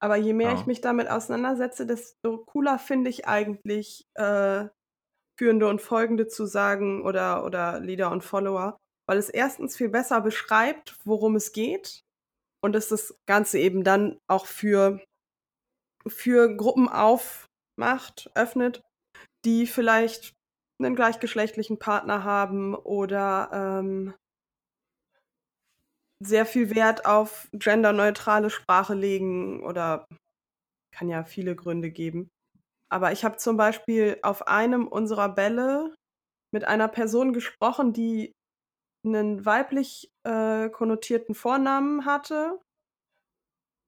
[0.00, 0.59] Aber je mehr ja.
[0.59, 4.66] ich mich damit auseinandersetze, desto cooler finde ich eigentlich äh,
[5.38, 10.20] Führende und Folgende zu sagen oder, oder Leader und Follower, weil es erstens viel besser
[10.20, 12.05] beschreibt, worum es geht
[12.64, 15.05] und dass das Ganze eben dann auch für,
[16.07, 18.81] für Gruppen aufmacht, öffnet,
[19.44, 20.33] die vielleicht
[20.81, 24.14] einen gleichgeschlechtlichen Partner haben oder ähm,
[26.24, 30.07] sehr viel Wert auf genderneutrale Sprache legen oder
[30.90, 32.31] kann ja viele Gründe geben.
[32.90, 35.94] Aber ich habe zum Beispiel auf einem unserer Bälle
[36.50, 38.33] mit einer Person gesprochen, die
[39.05, 42.59] einen weiblich äh, konnotierten Vornamen hatte,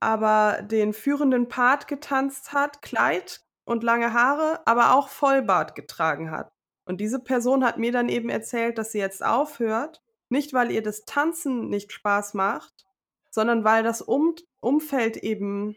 [0.00, 6.52] aber den führenden Part getanzt hat, Kleid und lange Haare, aber auch Vollbart getragen hat.
[6.84, 10.82] Und diese Person hat mir dann eben erzählt, dass sie jetzt aufhört, nicht weil ihr
[10.82, 12.86] das Tanzen nicht Spaß macht,
[13.30, 15.76] sondern weil das um Umfeld eben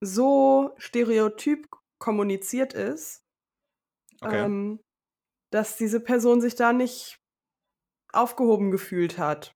[0.00, 3.24] so stereotyp kommuniziert ist,
[4.20, 4.44] okay.
[4.44, 4.80] ähm,
[5.50, 7.18] dass diese Person sich da nicht
[8.16, 9.52] aufgehoben gefühlt hat.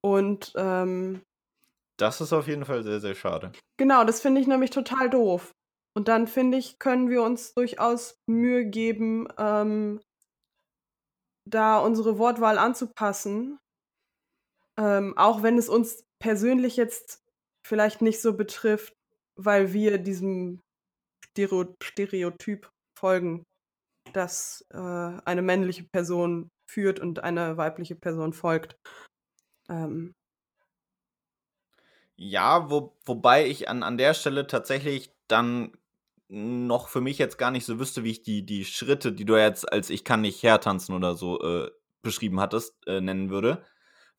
[0.00, 1.22] Und ähm,
[1.96, 3.52] das ist auf jeden Fall sehr, sehr schade.
[3.76, 5.52] Genau, das finde ich nämlich total doof.
[5.94, 10.00] Und dann finde ich, können wir uns durchaus Mühe geben, ähm,
[11.44, 13.58] da unsere Wortwahl anzupassen.
[14.78, 17.24] Ähm, auch wenn es uns persönlich jetzt
[17.66, 18.94] vielleicht nicht so betrifft,
[19.34, 20.60] weil wir diesem
[21.36, 23.44] Stereotyp folgen,
[24.12, 28.78] dass äh, eine männliche Person führt und eine weibliche Person folgt.
[29.68, 30.14] Ähm.
[32.16, 35.72] Ja, wo, wobei ich an, an der Stelle tatsächlich dann
[36.28, 39.36] noch für mich jetzt gar nicht so wüsste, wie ich die, die Schritte, die du
[39.36, 41.70] jetzt als ich kann nicht hertanzen oder so äh,
[42.02, 43.64] beschrieben hattest, äh, nennen würde.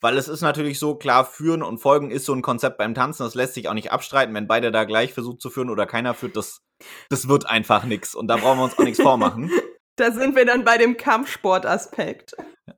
[0.01, 3.23] Weil es ist natürlich so, klar, führen und folgen ist so ein Konzept beim Tanzen,
[3.23, 6.13] das lässt sich auch nicht abstreiten, wenn beide da gleich versucht zu führen oder keiner
[6.13, 6.61] führt, das,
[7.09, 9.51] das wird einfach nichts und da brauchen wir uns auch nichts vormachen.
[9.99, 12.33] Da sind wir dann bei dem Kampfsportaspekt.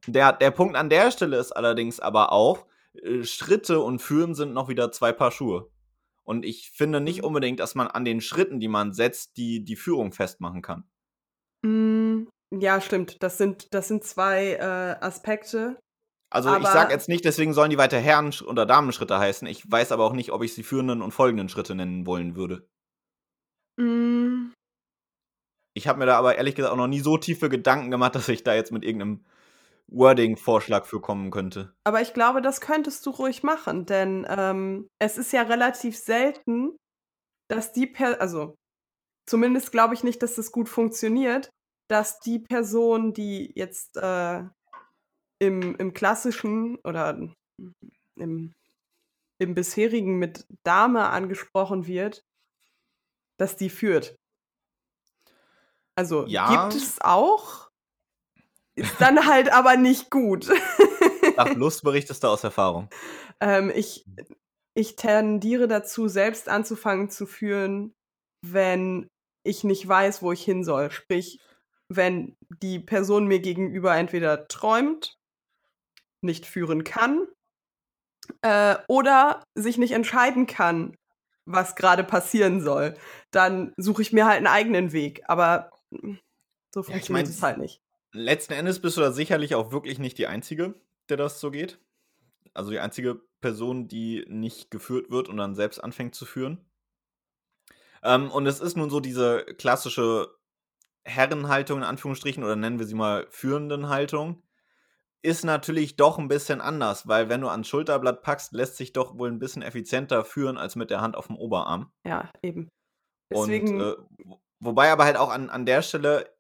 [0.08, 4.54] Der, der Punkt an der Stelle ist allerdings aber auch, äh, Schritte und Führen sind
[4.54, 5.70] noch wieder zwei Paar Schuhe.
[6.24, 7.26] Und ich finde nicht mhm.
[7.26, 10.90] unbedingt, dass man an den Schritten, die man setzt, die, die Führung festmachen kann.
[11.62, 13.22] Mm, ja, stimmt.
[13.22, 15.78] Das sind, das sind zwei äh, Aspekte.
[16.32, 19.48] Also ich sage jetzt nicht, deswegen sollen die weiter Herren- oder Damenschritte heißen.
[19.48, 22.68] Ich weiß aber auch nicht, ob ich sie führenden und folgenden Schritte nennen wollen würde.
[23.78, 24.54] Mm,
[25.74, 28.30] ich habe mir da aber ehrlich gesagt auch noch nie so tiefe Gedanken gemacht, dass
[28.30, 29.26] ich da jetzt mit irgendeinem
[29.88, 31.74] Wording-Vorschlag für kommen könnte.
[31.84, 36.78] Aber ich glaube, das könntest du ruhig machen, denn ähm, es ist ja relativ selten,
[37.50, 38.56] dass die per also
[39.26, 41.50] zumindest glaube ich nicht, dass das gut funktioniert,
[41.90, 44.44] dass die Person, die jetzt äh,
[45.40, 47.18] im, im klassischen oder
[48.16, 48.54] im,
[49.40, 52.22] im bisherigen mit Dame angesprochen wird,
[53.38, 54.16] dass die führt.
[56.02, 56.68] Also Ja.
[56.68, 57.70] gibt es auch,
[58.76, 60.46] ist dann halt aber nicht gut.
[61.36, 62.90] Sag Lust berichtest du aus Erfahrung.
[63.40, 64.04] ähm, ich,
[64.74, 67.94] ich tendiere dazu, selbst anzufangen zu führen,
[68.44, 69.08] wenn
[69.44, 70.90] ich nicht weiß, wo ich hin soll.
[70.90, 71.40] Sprich,
[71.88, 75.14] wenn die Person mir gegenüber entweder träumt,
[76.24, 77.28] nicht führen kann
[78.42, 80.96] äh, oder sich nicht entscheiden kann,
[81.46, 82.96] was gerade passieren soll,
[83.32, 85.24] dann suche ich mir halt einen eigenen Weg.
[85.28, 87.82] Aber so Ja, ich funktioniert mein, es halt nicht.
[88.14, 90.76] Letzten Endes bist du da sicherlich auch wirklich nicht die Einzige,
[91.10, 91.80] der das so geht.
[92.54, 96.66] Also die einzige Person, die nicht geführt wird und dann selbst anfängt zu führen.
[98.04, 100.30] Ähm, und es ist nun so diese klassische
[101.04, 104.44] Herrenhaltung in Anführungsstrichen oder nennen wir sie mal führenden Haltung.
[105.24, 109.18] Ist natürlich doch ein bisschen anders, weil wenn du ans Schulterblatt packst, lässt sich doch
[109.20, 111.92] wohl ein bisschen effizienter führen als mit der Hand auf dem Oberarm.
[112.06, 112.70] Ja, eben.
[113.30, 116.34] Und Deswegen, äh, wo- wobei aber halt auch an, an der Stelle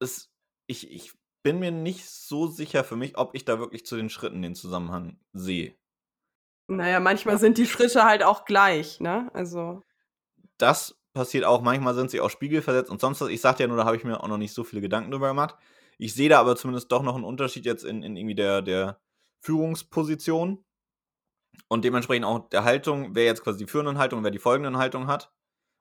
[0.00, 0.32] ist,
[0.66, 1.12] ich, ich
[1.44, 4.54] bin mir nicht so sicher für mich, ob ich da wirklich zu den Schritten den
[4.54, 5.76] Zusammenhang sehe.
[6.68, 9.30] naja, manchmal sind die Schritte halt auch gleich, ne?
[9.34, 9.84] Also,
[10.58, 13.28] Das passiert auch, manchmal sind sie auch spiegelversetzt und sonst was.
[13.28, 15.28] Ich sagte ja nur, da habe ich mir auch noch nicht so viele Gedanken drüber
[15.28, 15.56] gemacht.
[15.98, 19.00] Ich sehe da aber zumindest doch noch einen Unterschied jetzt in, in irgendwie der, der
[19.44, 20.64] Führungsposition
[21.68, 25.06] und dementsprechend auch der Haltung, wer jetzt quasi die führenden Haltung, wer die folgenden Haltung
[25.06, 25.32] hat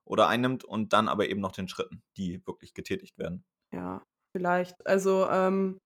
[0.06, 3.44] oder einnimmt und dann aber eben noch den Schritten, die wirklich getätigt werden.
[3.74, 4.04] ja,
[4.36, 4.86] vielleicht.
[4.88, 5.78] Also, ähm,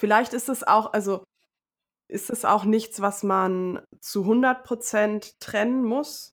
[0.00, 1.24] vielleicht ist es auch, also
[2.10, 6.32] ist es auch nichts, was man zu 100% trennen muss,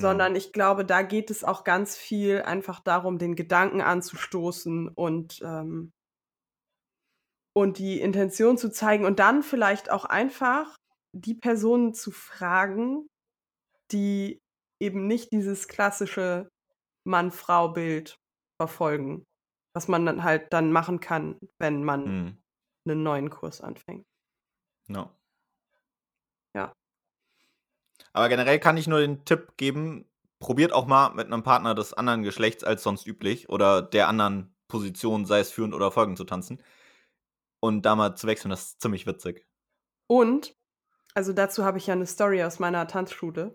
[0.00, 0.08] Ja.
[0.08, 5.40] sondern ich glaube, da geht es auch ganz viel einfach darum, den Gedanken anzustoßen und,
[5.42, 5.92] ähm,
[7.54, 10.76] und die Intention zu zeigen und dann vielleicht auch einfach
[11.14, 13.06] die Personen zu fragen,
[13.92, 14.41] die
[14.82, 16.48] eben nicht dieses klassische
[17.04, 18.16] Mann-Frau-Bild
[18.60, 19.24] verfolgen,
[19.74, 22.42] was man dann halt dann machen kann, wenn man Hm.
[22.86, 24.04] einen neuen Kurs anfängt.
[24.88, 25.14] Ja.
[26.54, 26.72] Ja.
[28.12, 30.08] Aber generell kann ich nur den Tipp geben,
[30.40, 34.54] probiert auch mal mit einem Partner des anderen Geschlechts als sonst üblich oder der anderen
[34.68, 36.62] Position, sei es führend oder folgend zu tanzen.
[37.60, 39.46] Und da mal zu wechseln, das ist ziemlich witzig.
[40.08, 40.54] Und,
[41.14, 43.54] also dazu habe ich ja eine Story aus meiner Tanzschule.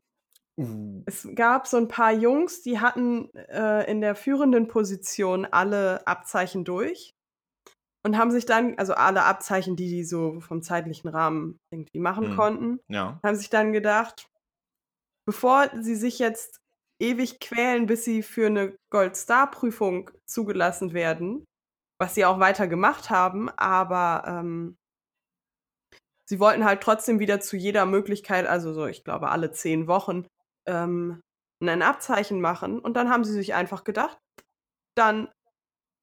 [0.60, 1.04] Uh.
[1.06, 6.66] Es gab so ein paar Jungs, die hatten äh, in der führenden Position alle Abzeichen
[6.66, 7.14] durch
[8.06, 12.30] und haben sich dann, also alle Abzeichen, die die so vom zeitlichen Rahmen irgendwie machen
[12.30, 12.36] Hm.
[12.36, 13.20] konnten, Ja.
[13.24, 14.28] haben sich dann gedacht,
[15.28, 16.58] bevor sie sich jetzt
[17.00, 21.46] ewig quälen, bis sie für eine Gold-Star-Prüfung zugelassen werden,
[22.00, 24.78] was sie auch weiter gemacht haben, aber ähm,
[26.28, 30.26] sie wollten halt trotzdem wieder zu jeder Möglichkeit, also so, ich glaube, alle zehn Wochen,
[30.68, 31.22] ähm,
[31.62, 32.80] ein Abzeichen machen.
[32.80, 34.18] Und dann haben sie sich einfach gedacht,
[34.96, 35.30] dann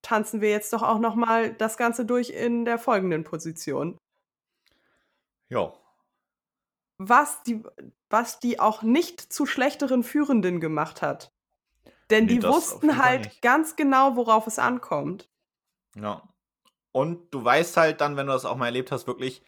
[0.03, 3.99] tanzen wir jetzt doch auch noch mal das Ganze durch in der folgenden Position.
[5.49, 5.73] Ja.
[6.99, 7.63] was die,
[8.11, 11.33] was die auch nicht zu schlechteren Führenden gemacht hat.
[12.11, 13.43] Denn Nee, die wussten halt nicht.
[13.43, 15.29] ganz genau, worauf es ankommt.
[15.97, 16.23] Ja.
[16.93, 19.43] Und du weißt halt dann, wenn du das auch mal erlebt hast, wirklich,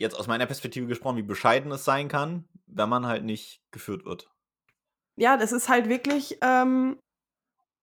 [0.00, 4.06] jetzt aus meiner Perspektive gesprochen, wie bescheiden es sein kann, wenn man halt nicht geführt
[4.06, 4.30] wird.
[5.16, 6.98] Ja, das ist halt wirklich ähm,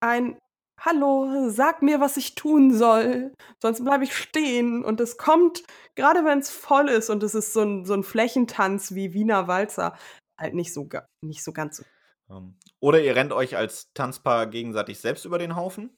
[0.00, 0.36] ein
[0.80, 4.84] Hallo, sag mir, was ich tun soll, sonst bleibe ich stehen.
[4.84, 5.64] Und es kommt,
[5.96, 9.48] gerade wenn es voll ist und es ist so ein, so ein Flächentanz wie Wiener
[9.48, 9.96] Walzer,
[10.38, 10.88] halt nicht so,
[11.20, 11.84] nicht so ganz so.
[12.30, 15.96] Ähm, Oder ihr rennt euch als Tanzpaar gegenseitig selbst über den Haufen.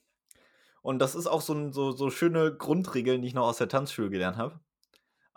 [0.83, 3.69] Und das ist auch so, ein, so, so schöne Grundregeln, die ich noch aus der
[3.69, 4.61] Tanzschule gelernt habe.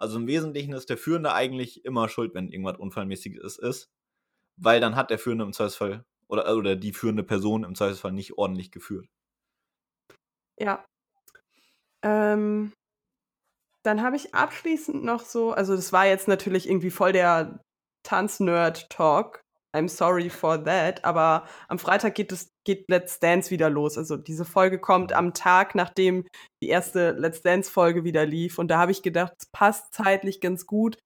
[0.03, 3.89] Also im Wesentlichen ist der Führende eigentlich immer schuld, wenn irgendwas Unfallmäßiges ist.
[4.57, 8.37] Weil dann hat der Führende im Zweifelsfall oder, oder die führende Person im Zweifelsfall nicht
[8.37, 9.07] ordentlich geführt.
[10.59, 10.83] Ja.
[12.03, 12.73] Ähm,
[13.83, 17.61] dann habe ich abschließend noch so, also das war jetzt natürlich irgendwie voll der
[18.05, 19.39] Tanz-Nerd-Talk.
[19.75, 23.97] I'm sorry for that, aber am Freitag geht es geht Let's Dance wieder los.
[23.97, 26.25] Also diese Folge kommt am Tag, nachdem
[26.61, 30.41] die erste Let's Dance Folge wieder lief und da habe ich gedacht, es passt zeitlich
[30.41, 30.97] ganz gut,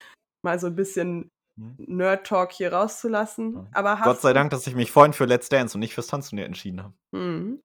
[0.43, 1.29] mal so ein bisschen
[1.77, 3.55] Nerd Talk hier rauszulassen.
[3.55, 3.67] Ja.
[3.73, 6.45] Aber Gott sei Dank, dass ich mich vorhin für Let's Dance und nicht fürs Tanzturnier
[6.45, 6.93] entschieden habe.
[7.15, 7.61] Mhm.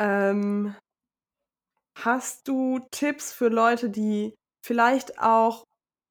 [0.00, 0.74] Ähm,
[1.96, 4.34] hast du Tipps für Leute, die
[4.66, 5.64] vielleicht auch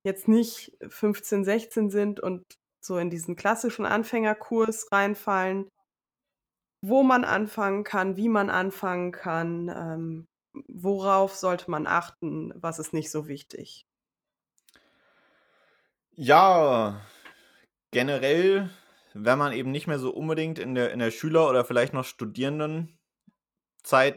[0.06, 2.44] jetzt nicht 15, 16 sind und
[2.90, 5.70] so in diesen klassischen Anfängerkurs reinfallen,
[6.84, 10.26] wo man anfangen kann, wie man anfangen kann, ähm,
[10.68, 13.84] worauf sollte man achten, was ist nicht so wichtig?
[16.16, 17.00] Ja,
[17.92, 18.72] generell,
[19.14, 22.06] wenn man eben nicht mehr so unbedingt in der, in der Schüler- oder vielleicht noch
[22.06, 22.98] Studierendenzeit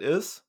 [0.01, 0.47] ist,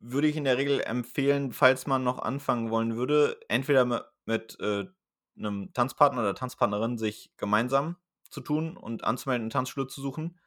[0.00, 4.58] würde ich in der Regel empfehlen, falls man noch anfangen wollen würde, entweder mit, mit
[4.60, 4.86] äh,
[5.36, 7.96] einem Tanzpartner oder Tanzpartnerin sich gemeinsam
[8.30, 10.38] zu tun und anzumelden, eine Tanzschule zu suchen.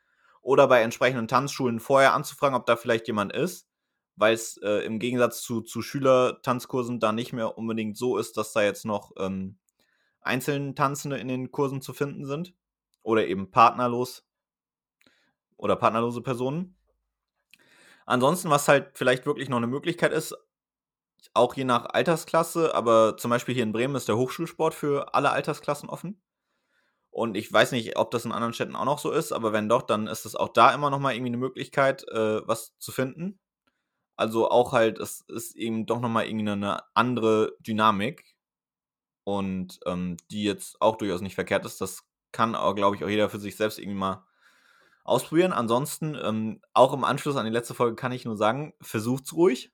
[0.41, 3.67] Oder bei entsprechenden Tanzschulen vorher anzufragen, ob da vielleicht jemand ist,
[4.15, 8.53] weil es äh, im Gegensatz zu, zu Schülertanzkursen da nicht mehr unbedingt so ist, dass
[8.53, 9.57] da jetzt noch ähm,
[10.21, 12.53] einzelne Tanzende in den Kursen zu finden sind.
[13.03, 14.27] Oder eben partnerlos
[15.55, 16.75] oder partnerlose Personen.
[18.05, 20.35] Ansonsten, was halt vielleicht wirklich noch eine Möglichkeit ist,
[21.33, 25.31] auch je nach Altersklasse, aber zum Beispiel hier in Bremen ist der Hochschulsport für alle
[25.31, 26.21] Altersklassen offen.
[27.09, 29.69] Und ich weiß nicht, ob das in anderen Städten auch noch so ist, aber wenn
[29.69, 32.91] doch, dann ist es auch da immer noch mal irgendwie eine Möglichkeit, äh, was zu
[32.91, 33.39] finden.
[34.15, 38.35] Also auch halt, es ist eben doch noch mal irgendwie eine andere Dynamik
[39.23, 41.81] und ähm, die jetzt auch durchaus nicht verkehrt ist.
[41.81, 44.25] Das kann glaube ich, auch jeder für sich selbst irgendwie mal
[45.03, 45.53] ausprobieren.
[45.53, 49.71] Ansonsten, ähm, auch im Anschluss an die letzte Folge kann ich nur sagen, versucht's ruhig.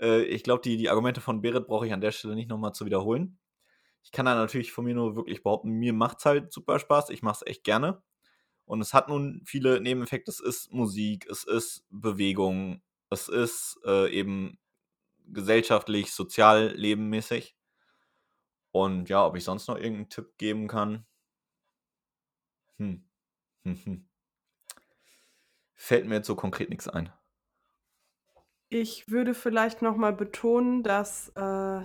[0.00, 2.72] Äh, ich glaube, die, die Argumente von Berit brauche ich an der Stelle nicht nochmal
[2.72, 3.38] zu wiederholen.
[4.02, 7.10] Ich kann da natürlich von mir nur wirklich behaupten, mir macht's halt super Spaß.
[7.10, 8.02] Ich mache es echt gerne.
[8.64, 10.30] Und es hat nun viele Nebeneffekte.
[10.30, 14.58] Es ist Musik, es ist Bewegung, es ist äh, eben
[15.26, 17.56] gesellschaftlich, sozial, lebenmäßig.
[18.72, 21.06] Und ja, ob ich sonst noch irgendeinen Tipp geben kann.
[22.78, 23.08] Hm.
[25.74, 27.12] Fällt mir jetzt so konkret nichts ein.
[28.68, 31.84] Ich würde vielleicht noch mal betonen, dass äh,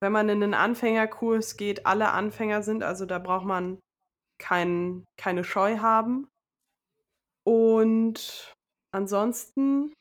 [0.00, 2.82] wenn man in einen Anfängerkurs geht, alle Anfänger sind.
[2.82, 3.78] Also da braucht man
[4.38, 6.26] kein, keine Scheu haben.
[7.44, 8.54] Und
[8.92, 9.92] ansonsten,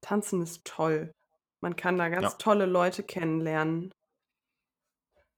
[0.00, 1.12] tanzen ist toll.
[1.60, 2.38] Man kann da ganz Ja.
[2.38, 3.90] tolle Leute kennenlernen.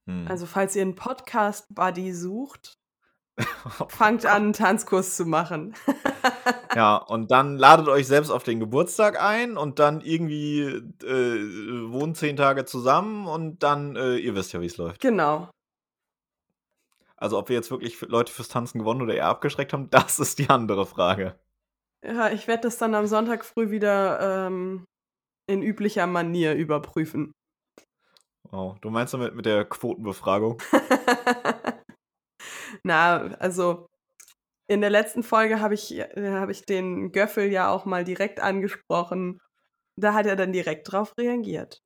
[0.07, 0.27] Hm.
[0.29, 2.75] Also falls ihr einen Podcast-Buddy sucht,
[3.89, 5.75] fangt an, einen Tanzkurs zu machen.
[6.77, 12.17] Ja, und dann ladet euch selbst auf den Geburtstag ein und dann irgendwie äh, wohnt
[12.17, 15.01] zehn Tage zusammen und dann, äh, ihr wisst ja, wie es läuft.
[15.01, 15.51] genau.
[17.17, 20.39] Also ob wir jetzt wirklich Leute fürs Tanzen gewonnen oder eher abgeschreckt haben, das ist
[20.39, 21.39] die andere Frage.
[22.05, 24.85] Ja, ich werde das dann am Sonntag früh wieder ähm,
[25.49, 27.33] in üblicher Manier überprüfen.
[28.45, 28.79] Wow.
[28.81, 30.63] Du meinst damit mit der Quotenbefragung?
[32.83, 33.89] Na, also
[34.69, 38.41] in der letzten Folge habe ich, äh, hab ich den Göffel ja auch mal direkt
[38.41, 39.41] angesprochen.
[39.97, 41.83] Da hat er dann direkt drauf reagiert.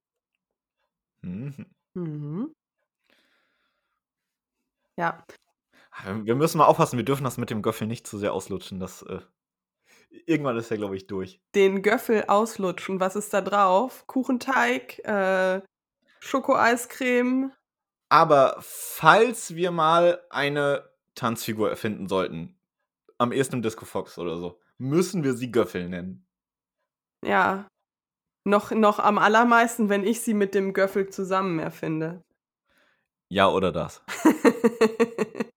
[1.23, 1.67] Mhm.
[1.95, 2.55] Mhm.
[4.97, 5.25] Ja,
[6.23, 8.81] Wir müssen mal aufpassen, wir dürfen das mit dem Göffel nicht zu sehr auslutschen.
[8.81, 9.21] Das, äh,
[10.27, 11.41] irgendwann ist er, glaube ich, durch.
[11.55, 13.01] den Göffel auslutschen.
[13.01, 14.07] Was ist da drauf?
[14.07, 15.61] Kuchenteig, äh,
[16.21, 17.53] Schokoeiscreme.
[18.09, 22.59] Aber falls wir mal eine Tanzfigur erfinden sollten,
[23.19, 26.27] am ehesten im Disco Fox oder so, müssen wir sie Göffel nennen.
[27.25, 27.67] Ja.
[28.45, 32.23] Noch, noch am allermeisten, wenn ich sie mit dem Göffel zusammen erfinde.
[33.31, 34.05] Ja, oder das.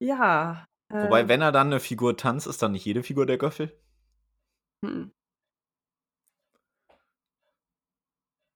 [0.00, 0.66] ja.
[0.90, 3.72] Wobei, äh, wenn er dann eine Figur tanzt, ist dann nicht jede Figur der Göffel?
[4.84, 5.12] hm.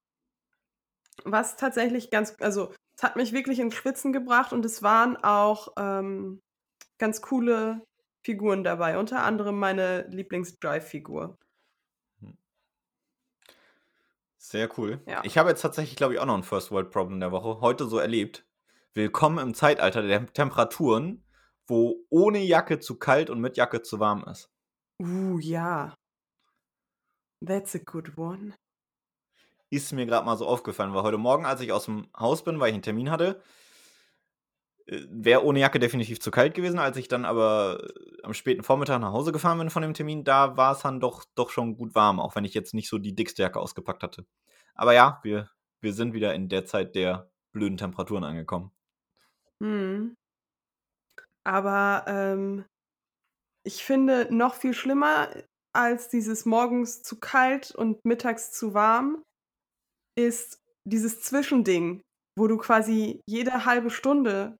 [1.24, 5.68] was tatsächlich ganz, also es hat mich wirklich ins Schwitzen gebracht und es waren auch
[5.76, 6.40] ähm,
[6.98, 7.84] ganz coole
[8.22, 8.98] Figuren dabei.
[8.98, 11.38] Unter anderem meine Lieblings-Drive-Figur.
[14.38, 15.00] Sehr cool.
[15.06, 15.22] Ja.
[15.24, 17.86] Ich habe jetzt tatsächlich, glaube ich, auch noch ein First World Problem der Woche heute
[17.86, 18.44] so erlebt.
[18.92, 21.24] Willkommen im Zeitalter der Temperaturen,
[21.66, 24.50] wo ohne Jacke zu kalt und mit Jacke zu warm ist.
[25.00, 25.94] Uh, ja.
[27.44, 28.54] That's a good one.
[29.70, 32.60] Ist mir gerade mal so aufgefallen, weil heute Morgen, als ich aus dem Haus bin,
[32.60, 33.42] weil ich einen Termin hatte,
[34.86, 36.78] wäre ohne Jacke definitiv zu kalt gewesen.
[36.78, 40.24] Als ich dann aber äh, am späten Vormittag nach Hause gefahren bin von dem Termin,
[40.24, 42.98] da war es dann doch, doch schon gut warm, auch wenn ich jetzt nicht so
[42.98, 44.26] die dickste Jacke ausgepackt hatte.
[44.74, 45.50] Aber ja, wir,
[45.80, 48.72] wir sind wieder in der Zeit der blöden Temperaturen angekommen.
[49.58, 50.16] Mhm.
[51.44, 52.64] Aber ähm,
[53.64, 55.28] ich finde noch viel schlimmer
[55.74, 59.22] als dieses morgens zu kalt und mittags zu warm
[60.18, 62.02] ist dieses Zwischending,
[62.36, 64.56] wo du quasi jede halbe Stunde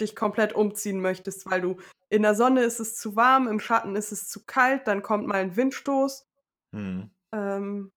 [0.00, 1.76] dich komplett umziehen möchtest, weil du
[2.10, 5.26] in der Sonne ist es zu warm, im Schatten ist es zu kalt, dann kommt
[5.26, 6.26] mal ein Windstoß.
[6.74, 7.10] Hm.
[7.32, 7.90] Ähm,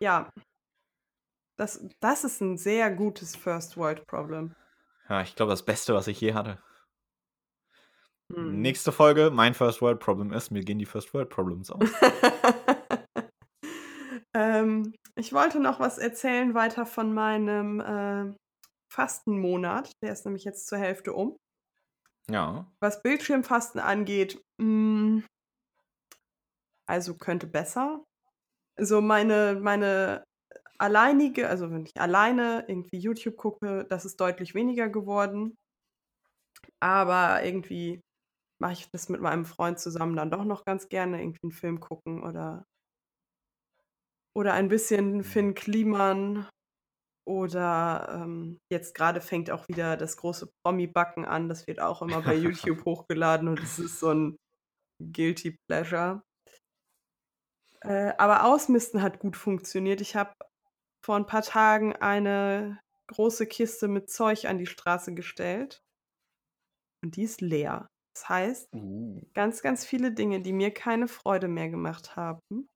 [0.00, 0.30] ja,
[1.56, 4.54] das, das ist ein sehr gutes First World Problem.
[5.08, 6.58] Ja, ich glaube, das Beste, was ich je hatte.
[8.34, 8.60] Hm.
[8.60, 11.82] Nächste Folge, mein First World Problem ist, mir gehen die First World Problems aus.
[14.34, 18.32] ähm, ich wollte noch was erzählen weiter von meinem äh,
[18.92, 19.92] Fastenmonat.
[20.02, 21.36] Der ist nämlich jetzt zur Hälfte um.
[22.30, 22.70] ja.
[22.80, 25.22] Was Bildschirmfasten angeht, mh,
[26.86, 28.04] also könnte besser.
[28.76, 30.24] Also meine, meine
[30.78, 35.56] alleinige, also wenn ich alleine irgendwie YouTube gucke, das ist deutlich weniger geworden.
[36.80, 38.00] Aber irgendwie
[38.60, 41.80] mache ich das mit meinem Freund zusammen dann doch noch ganz gerne, irgendwie einen Film
[41.80, 42.64] gucken oder,
[44.36, 46.48] oder ein bisschen Finn Kliman
[47.26, 51.48] oder ähm, jetzt gerade fängt auch wieder das große Promi-Backen an.
[51.48, 54.36] Das wird auch immer bei YouTube hochgeladen und es ist so ein
[55.00, 56.22] Guilty Pleasure.
[57.82, 60.00] Äh, aber Ausmisten hat gut funktioniert.
[60.00, 60.32] Ich habe
[61.04, 65.80] vor ein paar Tagen eine große Kiste mit Zeug an die Straße gestellt
[67.02, 67.88] und die ist leer.
[68.20, 69.22] Das heißt, Uh.
[69.32, 72.68] ganz, ganz viele Dinge, die mir keine Freude mehr gemacht haben,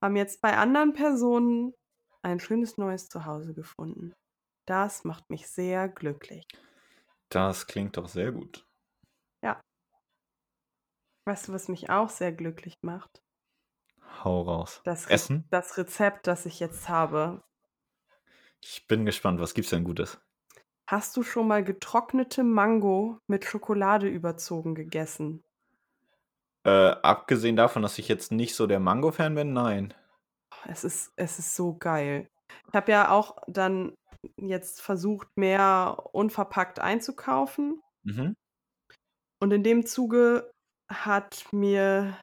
[0.00, 1.74] haben jetzt bei anderen Personen
[2.22, 4.12] ein schönes neues Zuhause gefunden.
[4.66, 6.46] Das macht mich sehr glücklich.
[7.30, 8.64] Das klingt doch sehr gut.
[11.26, 13.22] Weißt du, was mich auch sehr glücklich macht?
[14.22, 14.82] Hau raus.
[14.84, 15.48] Das, Re Essen?
[15.50, 17.42] das Rezept, das ich jetzt habe.
[18.62, 20.20] Ich bin gespannt, was gibt's denn Gutes?
[20.86, 25.42] Hast du schon mal getrocknete Mango mit Schokolade überzogen gegessen?
[26.66, 29.94] Äh, abgesehen davon, dass ich jetzt nicht so der Mango-Fan bin, nein.
[30.66, 32.28] Es ist, es ist so geil.
[32.68, 33.94] Ich habe ja auch dann
[34.36, 37.82] jetzt versucht, mehr unverpackt einzukaufen.
[38.04, 38.34] Mhm.
[39.40, 40.50] Und in dem Zuge
[40.88, 42.18] hat mir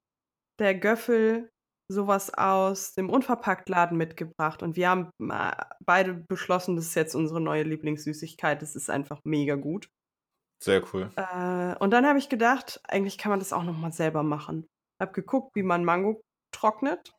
[0.60, 1.50] der Göffel
[1.92, 4.64] sowas aus dem Unverpacktladen mitgebracht.
[4.64, 5.52] Und wir haben äh,
[5.86, 8.62] beide beschlossen, das ist jetzt unsere neue Lieblingssüßigkeit.
[8.62, 9.90] Das ist einfach mega gut.
[10.60, 11.12] Sehr cool.
[11.18, 14.68] Äh, und dann habe ich gedacht, eigentlich kann man das auch nochmal selber machen.
[15.02, 16.22] Habe geguckt, wie man Mango
[16.54, 17.12] trocknet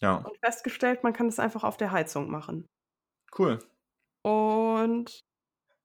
[0.00, 2.66] Ja, und festgestellt, man kann das einfach auf der Heizung machen.
[3.38, 3.58] cool.
[4.24, 5.20] Und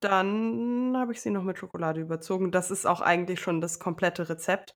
[0.01, 2.51] dann habe ich sie noch mit Schokolade überzogen.
[2.51, 4.73] Das ist auch eigentlich schon das komplette Rezept.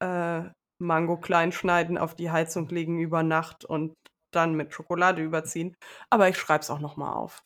[0.00, 3.94] Äh, Mango klein schneiden, auf die Heizung legen über Nacht und
[4.32, 5.74] dann mit Schokolade überziehen.
[6.10, 7.42] Aber ich schreibe es auch nochmal auf.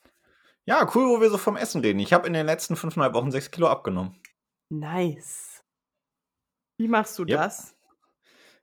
[0.65, 1.99] Ja, cool, wo wir so vom Essen reden.
[1.99, 4.21] Ich habe in den letzten fünfeinhalb Wochen sechs Kilo abgenommen.
[4.69, 5.61] Nice.
[6.77, 7.37] Wie machst du Yep.
[7.37, 7.75] das?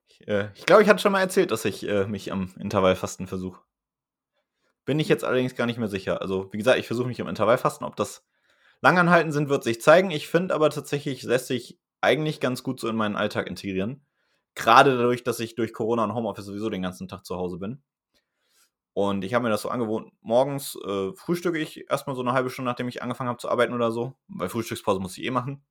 [0.09, 2.53] Ich glaube, äh, ich, glaub, ich hatte schon mal erzählt, dass ich äh, mich am
[2.59, 3.63] Intervallfasten versuche.
[4.85, 6.21] Bin ich jetzt allerdings gar nicht mehr sicher.
[6.21, 7.87] Also, wie gesagt, ich versuche mich am Intervallfasten.
[7.87, 8.27] Ob das
[8.81, 10.11] langanhalten sind, wird sich zeigen.
[10.11, 14.05] Ich finde aber tatsächlich, lässt sich eigentlich ganz gut so in meinen Alltag integrieren.
[14.55, 17.83] Gerade dadurch, dass ich durch Corona und Homeoffice sowieso den ganzen Tag zu Hause bin.
[18.93, 20.13] Und ich habe mir das so angewohnt.
[20.21, 23.73] Morgens äh, frühstücke ich erstmal so eine halbe Stunde, nachdem ich angefangen habe zu arbeiten
[23.73, 24.15] oder so.
[24.29, 25.63] Weil Frühstückspause muss ich eh machen.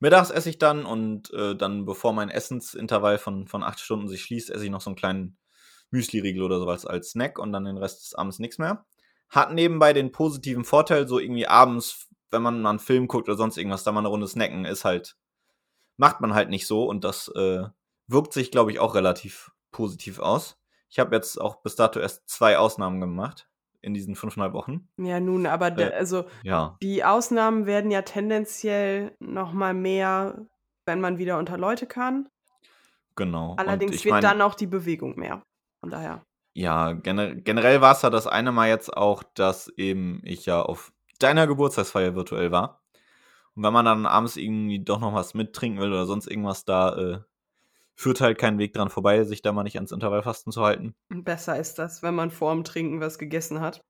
[0.00, 4.22] Mittags esse ich dann und äh, dann, bevor mein Essensintervall von, von acht Stunden sich
[4.22, 5.36] schließt, esse ich noch so einen kleinen
[5.90, 8.86] Müsli-Riegel oder sowas als Snack und dann den Rest des Abends nichts mehr.
[9.28, 13.36] Hat nebenbei den positiven Vorteil, so irgendwie abends, wenn man mal einen Film guckt oder
[13.36, 15.16] sonst irgendwas, da mal eine Runde snacken, ist halt,
[16.00, 17.64] macht man halt nicht so und das äh,
[18.06, 20.58] wirkt sich, glaube ich, auch relativ positiv aus.
[20.88, 23.48] Ich habe jetzt auch bis dato erst zwei Ausnahmen gemacht
[23.82, 24.88] in diesen fünfeinhalb Wochen.
[24.96, 30.46] Ja, nun, aber Äh, also Ja, die Ausnahmen werden ja tendenziell noch mal mehr,
[30.86, 32.28] wenn man wieder unter Leute kann.
[33.14, 33.54] genau.
[33.58, 35.42] Allerdings wird mein, dann auch die Bewegung mehr.
[35.80, 36.24] Von daher.
[36.54, 40.62] Ja, gener generell war es ja das eine Mal jetzt auch, dass eben ich ja
[40.62, 42.80] auf deiner Geburtstagsfeier virtuell war.
[43.54, 46.96] Und wenn man dann abends irgendwie doch noch was mittrinken will oder sonst irgendwas, da
[46.96, 47.20] äh,
[47.94, 50.94] führt halt kein Weg dran vorbei, sich da mal nicht ans Intervallfasten zu halten.
[51.08, 53.84] Besser ist das, wenn man vorm Trinken was gegessen hat.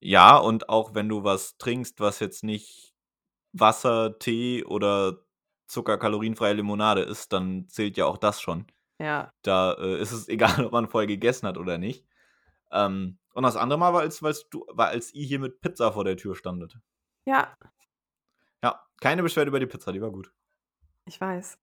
[0.00, 2.94] Ja, und auch wenn du was trinkst, was jetzt nicht
[3.52, 5.18] Wasser, Tee oder
[5.66, 8.66] zuckerkalorienfreie Limonade ist, dann zählt ja auch das schon.
[8.98, 9.32] Ja.
[9.42, 12.06] Da äh, ist es egal, ob man vorher gegessen hat oder nicht.
[12.70, 16.04] Ähm, und das andere Mal war, als, du, war, als ihr hier mit Pizza vor
[16.04, 16.78] der Tür standet.
[17.26, 17.56] Ja,
[19.04, 20.32] keine Beschwerde über die Pizza, die war gut.
[21.04, 21.58] ich weiß.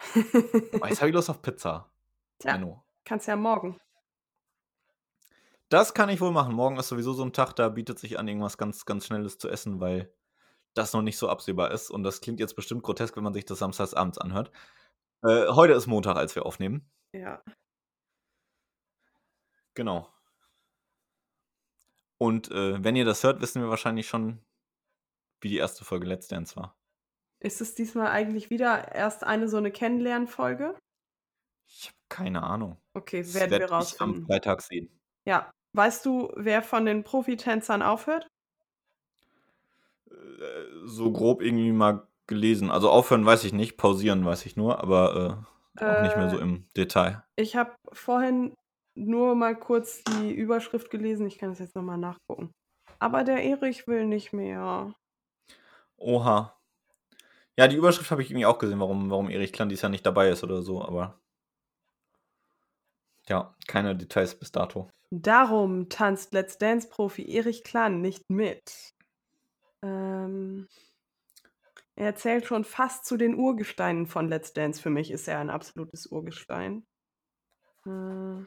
[0.79, 1.91] Oh, jetzt habe ich Lust auf Pizza.
[2.37, 2.83] Tja, Menno.
[3.03, 3.81] kannst ja morgen.
[5.67, 6.53] Das kann ich wohl machen.
[6.53, 9.49] Morgen ist sowieso so ein Tag, da bietet sich an, irgendwas ganz, ganz Schnelles zu
[9.49, 10.13] essen, weil
[10.75, 11.89] das noch nicht so absehbar ist.
[11.89, 14.51] Und das klingt jetzt bestimmt grotesk, wenn man sich das samstags abends anhört.
[15.23, 16.91] Äh, heute ist Montag, als wir aufnehmen.
[17.11, 17.41] Ja.
[19.73, 20.13] Genau.
[22.19, 24.45] Und äh, wenn ihr das hört, wissen wir wahrscheinlich schon,
[25.39, 26.77] wie die erste Folge Let's Dance war.
[27.41, 30.77] Ist es diesmal eigentlich wieder erst eine so eine Kennenlernfolge?
[31.67, 32.77] Ich habe keine Ahnung.
[32.93, 34.25] Okay, Das werden werd wir ich am rausfinden.
[34.27, 34.89] Freitag sehen.
[35.25, 35.51] Ja.
[35.73, 38.27] Weißt du, wer von den Profitänzern aufhört?
[40.09, 42.71] Äh, so grob irgendwie mal gelesen.
[42.71, 45.45] Also aufhören weiß ich nicht, pausieren weiß ich nur, aber
[45.81, 47.23] äh, auch nicht mehr so Äh, im Detail.
[47.37, 48.55] ich habe vorhin
[48.95, 51.25] nur mal kurz die Überschrift gelesen.
[51.27, 52.51] Ich kann es jetzt nochmal nachgucken.
[52.99, 54.93] Aber der Erich will nicht mehr.
[55.97, 56.57] Oha.
[57.61, 60.03] Ja, die Überschrift habe ich irgendwie auch gesehen, warum, warum Erich Klan dies Jahr nicht
[60.03, 61.21] dabei ist oder so, aber
[63.27, 64.89] ja, keine Details bis dato.
[65.11, 68.95] Darum tanzt Let's Dance-Profi Erich Klan nicht mit.
[69.83, 70.67] Ähm,
[71.95, 74.81] er zählt schon fast zu den Urgesteinen von Let's Dance.
[74.81, 76.83] Für mich ist er ein absolutes Urgestein.
[77.85, 78.43] Äh,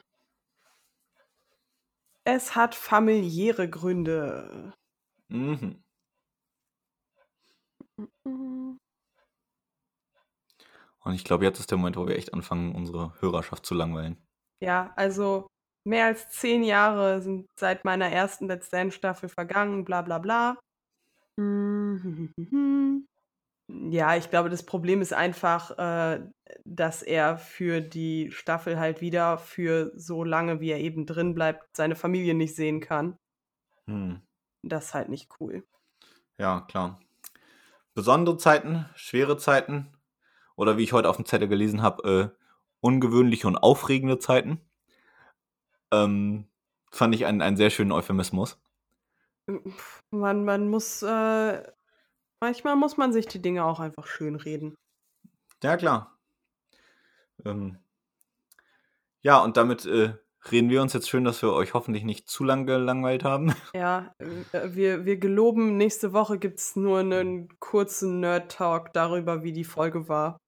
[2.24, 4.72] es hat familiäre Gründe.
[5.28, 5.84] Mhm.
[11.04, 14.16] Und ich glaube, jetzt ist der Moment, wo wir echt anfangen, unsere Hörerschaft zu langweilen.
[14.60, 15.46] Ja, also
[15.86, 20.58] mehr als zehn Jahre sind seit meiner ersten Let's Dance-Staffel vergangen, bla bla bla.
[23.72, 26.20] Ja, ich glaube, das Problem ist einfach, äh,
[26.66, 31.64] dass er für die Staffel halt wieder für so lange, wie er eben drin bleibt,
[31.74, 33.16] seine Familie nicht sehen kann.
[33.86, 34.20] Hm.
[34.62, 35.64] Das ist halt nicht cool.
[36.38, 37.00] Ja, klar.
[37.94, 39.90] Besondere Zeiten, schwere Zeiten
[40.56, 42.44] oder wie ich heute auf dem Zettel gelesen habe, äh,
[42.80, 44.60] ungewöhnliche und aufregende Zeiten.
[45.90, 46.46] Ähm,
[46.90, 48.60] fand ich einen, einen sehr schönen Euphemismus.
[50.10, 51.62] Man, man muss, äh,
[52.40, 54.74] manchmal muss man sich die Dinge auch einfach schön reden.
[55.62, 56.18] Ja, klar.
[57.44, 57.78] Ähm,
[59.20, 60.14] ja, und damit äh,
[60.50, 63.54] reden wir uns jetzt schön, dass wir euch hoffentlich nicht zu lang gelangweilt haben.
[63.74, 69.52] Ja, äh, wir, wir geloben, nächste Woche gibt es nur einen kurzen Nerd-Talk darüber, wie
[69.52, 70.38] die Folge war.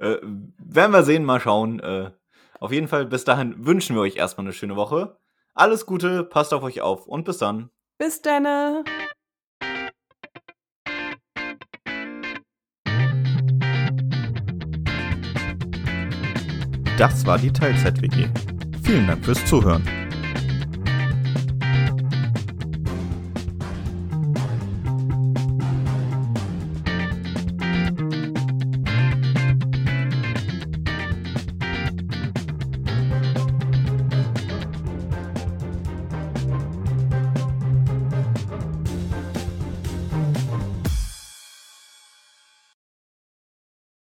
[0.00, 1.78] Äh, werden wir sehen, mal schauen.
[1.80, 2.10] Äh,
[2.58, 5.18] auf jeden Fall, bis dahin wünschen wir euch erstmal eine schöne Woche.
[5.54, 7.70] Alles Gute, passt auf euch auf und bis dann.
[7.98, 8.82] Bis denne!
[16.96, 18.28] Das war die Teilzeit-WG.
[18.82, 19.99] Vielen Dank fürs Zuhören.